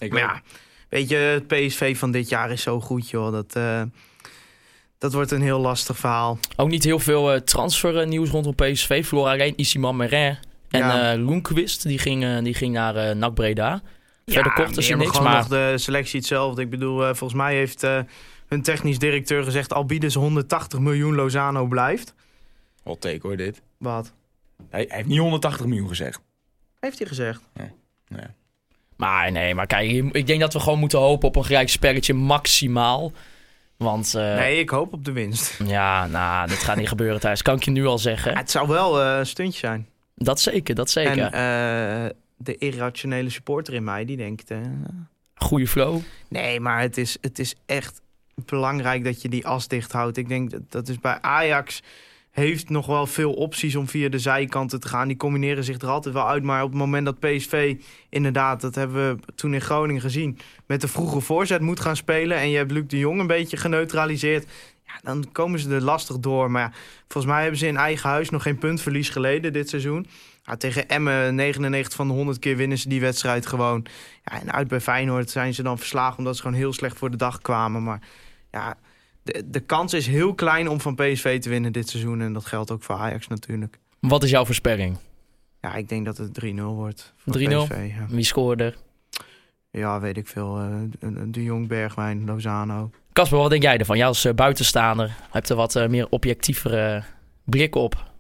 [0.04, 0.30] Ik Maar ook.
[0.30, 0.42] ja,
[0.90, 3.32] weet je, het PSV van dit jaar is zo goed, joh.
[3.32, 3.82] Dat, eh,
[4.98, 6.40] dat wordt een heel lastig verhaal.
[6.56, 9.06] Ook niet heel veel eh, transfernieuws rondom PSV.
[9.08, 10.38] Verloor alleen Isiman Merin
[10.70, 11.12] en Ja.
[11.14, 11.84] eh Loenquist.
[11.84, 13.82] Die ging, eh, die ging naar eh NAC Breda.
[14.26, 16.62] Verder kochten die ze niks, gewoon maar- nog de selectie hetzelfde.
[16.62, 18.00] Ik bedoel, volgens mij heeft eh,
[18.48, 19.74] hun technisch directeur gezegd...
[19.74, 22.14] al bieden ze 180 miljoen, Lozano blijft.
[22.84, 23.62] Hot take hoor, dit.
[23.78, 24.14] Wat?
[24.70, 26.20] Hij, hij heeft niet 180 miljoen gezegd.
[26.80, 27.42] Heeft hij gezegd?
[28.96, 32.14] Maar nee, maar kijk, ik denk dat we gewoon moeten hopen op een gelijk spelletje
[32.14, 33.12] maximaal.
[33.78, 35.60] Want eh, nee, ik hoop op de winst.
[35.66, 37.42] ja, nou, dat gaat niet gebeuren thuis.
[37.42, 38.32] Kan ik je nu al zeggen.
[38.32, 39.88] Ja, het zou wel eh, een stuntje zijn.
[40.16, 41.18] Dat zeker, dat zeker.
[41.32, 44.52] En eh, de irrationele supporter in mij, die denkt...
[44.52, 44.60] eh,
[45.36, 46.00] Goeie flow.
[46.30, 48.02] Nee, maar het is, het is echt
[48.36, 50.18] belangrijk dat je die as dicht houdt.
[50.18, 51.82] Ik denk dat, dat is bij Ajax
[52.44, 55.08] heeft nog wel veel opties om via de zijkanten te gaan.
[55.08, 56.44] Die combineren zich er altijd wel uit.
[56.44, 57.76] Maar op het moment dat PSV
[58.10, 60.38] inderdaad, dat hebben we toen in Groningen gezien...
[60.66, 62.38] met de vroege voorzet moet gaan spelen...
[62.38, 64.46] en je hebt Luc de Jong een beetje geneutraliseerd...
[64.86, 66.52] Ja, dan komen ze er lastig door.
[66.52, 66.72] Maar ja,
[67.08, 70.08] volgens mij hebben ze in eigen huis nog geen puntverlies geleden dit seizoen.
[70.44, 73.86] Ja, tegen Emmen, 99 van de 100 keer winnen ze die wedstrijd gewoon.
[74.24, 77.12] Ja, en uit bij Feyenoord zijn ze dan verslagen omdat ze gewoon heel slecht voor
[77.12, 77.84] de dag kwamen.
[77.84, 78.02] Maar
[78.52, 78.78] ja,
[79.34, 82.22] de, de kans is heel klein om van PSV te winnen dit seizoen.
[82.22, 83.80] En dat geldt ook voor Ajax natuurlijk.
[84.00, 84.98] Wat is jouw voorspelling?
[85.62, 87.14] Ja, ik denk dat het 3-0 wordt.
[87.18, 87.40] voor 3-0?
[87.40, 88.06] PSV, ja.
[88.10, 88.76] Wie scoorde er?
[89.72, 90.58] ja, weet ik veel.
[90.60, 92.90] eh, de, de Jong, Bergwijn, Lozano.
[93.14, 93.98] Casper, wat denk jij ervan?
[93.98, 97.04] Jij als eh, buitenstaander hebt er wat eh, meer objectievere
[97.44, 98.12] blik op.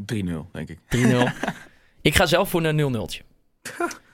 [0.00, 0.04] 3-0,
[0.52, 0.78] denk ik.
[0.96, 0.98] 3-0.
[2.00, 3.20] ik ga zelf voor een 0-0'tje.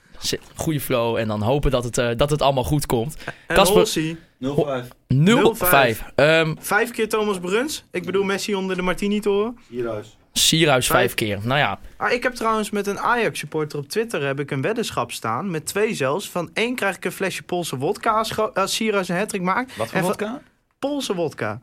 [0.55, 3.17] Goede flow en dan hopen dat het, eh, dat het allemaal goed komt.
[3.47, 4.87] En Kasper- Holsie, 0-5.
[5.07, 6.03] 0-5.
[6.15, 7.83] Ehm vijf keer Thomas Bruns.
[7.91, 9.57] Ik bedoel Messi onder de Martini-toren.
[9.69, 10.17] Hierhuis.
[10.33, 11.13] Sierhuis vijf Vijf.
[11.13, 11.39] keer.
[11.47, 15.11] Nou ja, Ah, ik heb trouwens met een Ajax-supporter op Twitter heb ik een weddenschap
[15.11, 15.51] staan.
[15.51, 16.29] Met twee zelfs.
[16.29, 19.75] Van één krijg ik een flesje Poolse wodka als, als Sierhuis een hattrick maakt.
[19.75, 20.41] Wat voor En vodka?
[20.79, 21.59] Poolse wodka.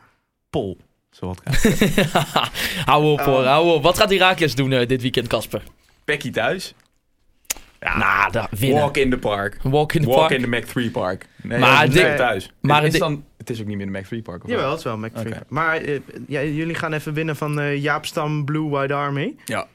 [0.50, 0.78] Pol.
[1.10, 1.50] Zo vodka.
[2.84, 3.46] hou op hoor, Oh.
[3.46, 3.82] hou op.
[3.82, 5.62] Wat gaat Herakles doen eh, dit weekend, Casper?
[6.04, 6.74] Pekkie thuis.
[7.80, 8.78] Ja, nou, da- winnen.
[8.80, 9.56] Walk in the park.
[9.62, 10.30] Walk in the Walk park.
[10.30, 11.26] in the Mac 3 Park.
[11.42, 12.52] Nee, Maar thuis.
[12.60, 14.42] maar het, is dit- dan, het is ook niet meer de Mac 3 Park.
[14.42, 14.56] Of wel?
[14.56, 15.26] Jawel, het is wel McFree.
[15.26, 15.42] Oké.
[15.48, 19.34] Maar eh, ja, jullie gaan even winnen van eh, Jaap Stam Blue White Army.
[19.44, 19.66] Ja.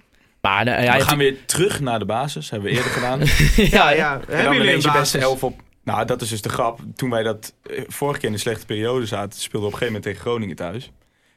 [0.41, 2.49] Maar eh, we gaan weer terug naar de basis.
[2.49, 3.19] Hebben we eerder gedaan.
[3.55, 4.13] Ja, ja.
[4.13, 4.91] en Hebben dan jullie je basis?
[4.99, 5.59] beste elf op.
[5.83, 6.79] Nou, dat is dus de grap.
[6.95, 7.53] Toen wij dat
[7.87, 10.55] vorige keer in de slechte periode zaten, speelden we op een gegeven moment tegen Groningen
[10.55, 10.91] thuis.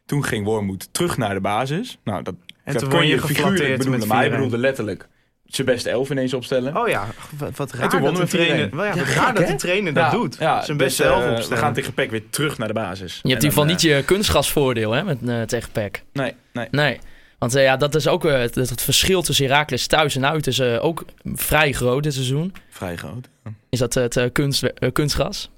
[0.06, 1.98] Toen ging Wormoed terug naar de basis.
[2.04, 4.06] Nou, dat, En dat toen kon je je figuurlijk bedoelen.
[4.08, 4.30] Maar hij 4-1.
[4.30, 5.08] bedoelde letterlijk
[5.48, 6.76] zijn beste elf ineens opstellen.
[6.76, 7.06] Oh ja,
[7.38, 8.30] wat, wat raar toen dat wonnen we 4-1.
[8.30, 10.34] trainer, wel ja, wat Ja, raar gek, dat de trainer dat doet.
[10.34, 11.58] Zijn dus, beste eh, elf We opstellen.
[11.58, 12.98] gaan tegen PEC weer terug naar de basis.
[12.98, 15.96] Je hebt En in ieder geval niet je kunstgasvoordeel hè, met, eh, tegen PEC.
[16.12, 16.68] eh, Nee, nee.
[16.70, 16.98] Nee.
[17.38, 20.46] Want eh, ja, dat is ook eh, het, het verschil tussen Herakles thuis en uit
[20.46, 22.54] is eh, ook vrij groot dit seizoen.
[22.68, 23.28] Vrij groot.
[23.68, 25.50] Is dat het eh, kunst, eh, kunstgras?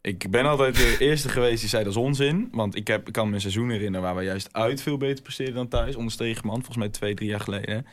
[0.00, 2.48] Ik ben altijd de eerste geweest die zei dat is onzin.
[2.52, 5.22] Want ik, heb, ik kan me een seizoen herinneren waar we juist uit veel beter
[5.22, 5.96] presteerden dan thuis.
[5.96, 7.86] Onder Stegeman, volgens mij twee, drie jaar geleden.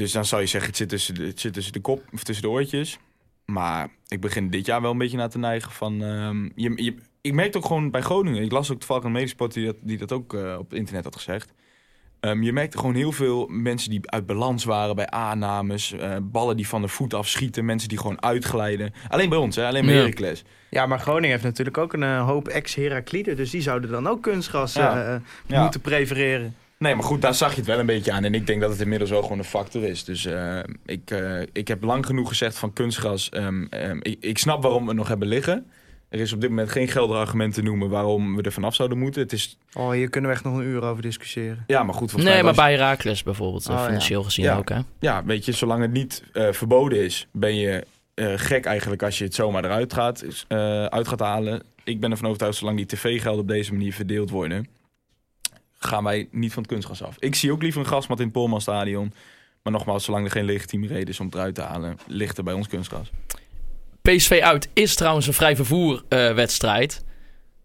[0.00, 2.22] Dus dan zou je zeggen, het zit tussen de, het zit tussen de kop of
[2.24, 2.98] tussen de oortjes.
[3.44, 6.02] Maar ik begin dit jaar wel een beetje naar te neigen van...
[6.02, 8.42] ehm, je, je, ik merkte ook gewoon bij Groningen...
[8.42, 11.04] Ik las ook toevallig een medesport die dat, die dat ook eh, op het internet
[11.04, 11.52] had gezegd.
[12.20, 15.92] Ehm, je merkte gewoon heel veel mensen die uit balans waren bij aannames.
[15.92, 17.64] eh, ballen die van de voet afschieten.
[17.64, 18.92] Mensen die gewoon uitglijden.
[19.08, 19.66] Alleen bij ons, hè?
[19.66, 20.00] alleen bij Ja.
[20.00, 20.44] Heracles.
[20.70, 23.36] Ja, maar Groningen heeft natuurlijk ook een eh, hoop ex-Herakliden.
[23.36, 25.04] Dus die zouden dan ook kunstgras Ja.
[25.14, 25.62] eh, Ja.
[25.62, 26.54] moeten prefereren.
[26.80, 28.24] Nee, maar goed, daar zag je het wel een beetje aan.
[28.24, 30.04] En ik denk dat het inmiddels wel gewoon een factor is.
[30.04, 33.28] Dus eh, ik, eh, ik heb lang genoeg gezegd van kunstgras.
[33.28, 35.66] ehm, ehm, ik, ik snap waarom we het nog hebben liggen.
[36.08, 38.98] Er is op dit moment geen geldig argument te noemen waarom we er vanaf zouden
[38.98, 39.22] moeten.
[39.22, 41.64] Het is, Oh, hier kunnen we echt nog een uur over discussiëren.
[41.66, 42.10] ja, maar goed.
[42.10, 43.84] volgens Nee, mij maar was- bij Herakles bijvoorbeeld, eh, Oh, ja.
[43.86, 44.56] financieel gezien Ja.
[44.56, 44.78] ook hè.
[45.00, 49.18] Ja, weet je, zolang het niet eh, verboden is, ben je eh, gek eigenlijk als
[49.18, 51.62] je het zomaar eruit gaat, eh, uit gaat halen.
[51.84, 54.66] Ik ben ervan overtuigd, zolang die tv-gelden op deze manier verdeeld worden,
[55.84, 57.16] gaan wij niet van het kunstgras af.
[57.18, 59.12] Ik zie ook liever een grasmat in het Polmanstadion.
[59.62, 62.44] Maar nogmaals, zolang er geen legitieme reden is om het eruit te halen, ligt er
[62.44, 63.10] bij ons kunstgras.
[64.02, 67.04] PSV uit is trouwens een vrij vervoer eh, wedstrijd.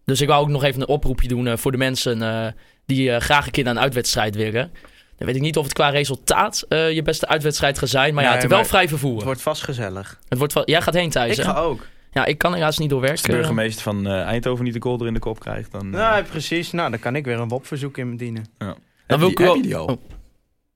[0.04, 2.52] Dus ik wou ook nog even een oproepje doen eh, voor de mensen eh,
[2.86, 4.72] die eh, graag een keer naar een uitwedstrijd willen.
[5.16, 8.14] Dan weet ik niet of het qua resultaat eh, je beste uitwedstrijd gaat zijn.
[8.14, 9.14] Maar ja, het is wel vrij vervoer.
[9.14, 10.20] Het wordt vast gezellig.
[10.28, 11.50] Het wordt jij gaat heen thuis, Ik hè?
[11.52, 11.86] ga ook.
[12.16, 13.30] Ja, ik kan helaas niet Als de doorwerken.
[13.30, 15.94] burgemeester van eh, Eindhoven niet de kolder in de kop krijgt, dan...
[15.94, 16.72] eh, Nee, precies.
[16.72, 18.46] Nou, dan kan ik weer een WOP-verzoek indienen.
[18.58, 19.84] heb Dan wil je- ik wel- heb je die al?
[19.86, 19.96] Oh.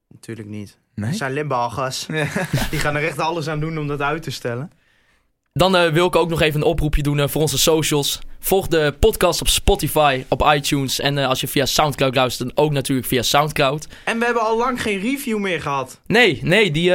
[0.09, 0.79] Natuurlijk niet.
[0.95, 1.09] Nee?
[1.09, 2.07] Dat zijn Limburgers.
[2.71, 4.71] Die gaan er echt alles aan doen om dat uit te stellen.
[5.61, 8.19] Dan eh, wil ik ook nog even een oproepje doen eh, voor onze socials.
[8.39, 11.01] Volg de podcast op Spotify, op iTunes.
[11.01, 13.87] En eh, als je via Soundcloud luistert, dan ook natuurlijk via Soundcloud.
[14.05, 16.01] En we hebben al lang geen review meer gehad.
[16.07, 16.93] Nee, nee, die,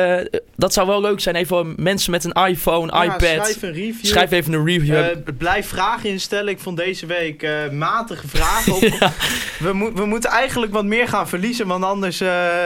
[0.56, 1.36] dat zou wel leuk zijn.
[1.36, 3.20] Even voor mensen met een iPhone, Ja, iPad.
[3.20, 4.06] schrijf een review.
[4.06, 5.16] Schrijf even een review.
[5.38, 6.50] Blijf vragen instellen.
[6.54, 8.74] Ik vond deze week matige vragen.
[8.74, 8.82] Op.
[9.60, 12.22] we, mo- we moeten eigenlijk wat meer gaan verliezen, want anders,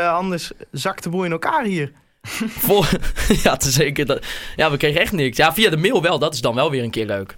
[0.05, 1.91] anders zakt de boel in elkaar hier.
[2.65, 2.83] Vol-
[3.43, 4.05] ja, te zeker.
[4.05, 4.25] Dat...
[4.55, 5.37] Ja, we kregen echt niks.
[5.37, 6.19] Ja, via de mail wel.
[6.19, 7.37] Dat is dan wel weer een keer leuk.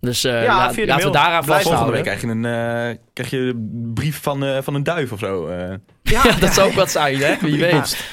[0.00, 1.24] Dus eh, Ja, la- via de laten we mail.
[1.24, 1.94] daaraan Blijf Volgende vasthouden.
[1.94, 2.44] week krijg je een,
[2.94, 5.46] eh, krijg je een brief van, eh, van een duif of zo.
[5.46, 5.58] eh.
[6.02, 7.34] Ja, Ja, dat zou ook wat zijn, hè?
[7.40, 7.70] Wie Ja.
[7.72, 8.04] weet.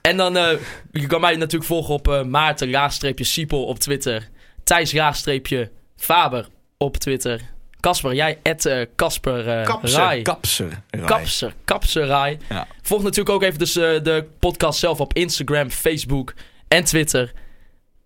[0.00, 0.48] En dan, eh,
[0.92, 4.28] je kan mij natuurlijk volgen op eh Maarten laagstreepje Siepel op Twitter.
[4.64, 6.46] Thijs laagstreepje Faber
[6.78, 7.40] op Twitter.
[7.84, 10.22] Kasper, jij at eh, Kasper eh, Kapser, Rai.
[10.22, 10.82] Kapser.
[10.90, 11.06] Rai.
[11.06, 12.38] Kapser, Kapser Rai.
[12.48, 12.66] Ja.
[12.82, 16.34] Volg natuurlijk ook even dus, eh, de podcast zelf op Instagram, Facebook
[16.68, 17.32] en Twitter.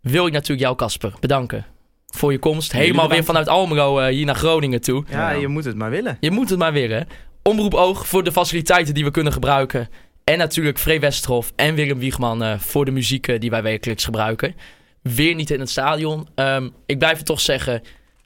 [0.01, 1.66] Wil ik natuurlijk jou, Kasper, bedanken
[2.07, 2.72] voor je komst.
[2.72, 5.05] Helemaal weer vanuit Almelo eh, hier naar Groningen toe.
[5.11, 6.16] ja, je moet het maar willen.
[6.20, 7.01] Je moet het maar hè.
[7.43, 9.89] Omroep Oog voor de faciliteiten die we kunnen gebruiken.
[10.24, 14.55] En natuurlijk Free Westerhof en Willem Wiegman voor de muziek die wij wekelijks gebruiken.
[15.03, 16.29] Weer niet in het stadion.
[16.35, 17.83] Ehm, ik blijf het toch zeggen,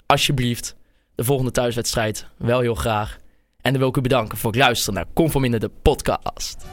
[0.06, 0.76] alsjeblieft,
[1.22, 3.18] de volgende thuiswedstrijd wel heel graag.
[3.60, 6.66] En dan wil ik u bedanken voor het luisteren naar Conforminder de podcast.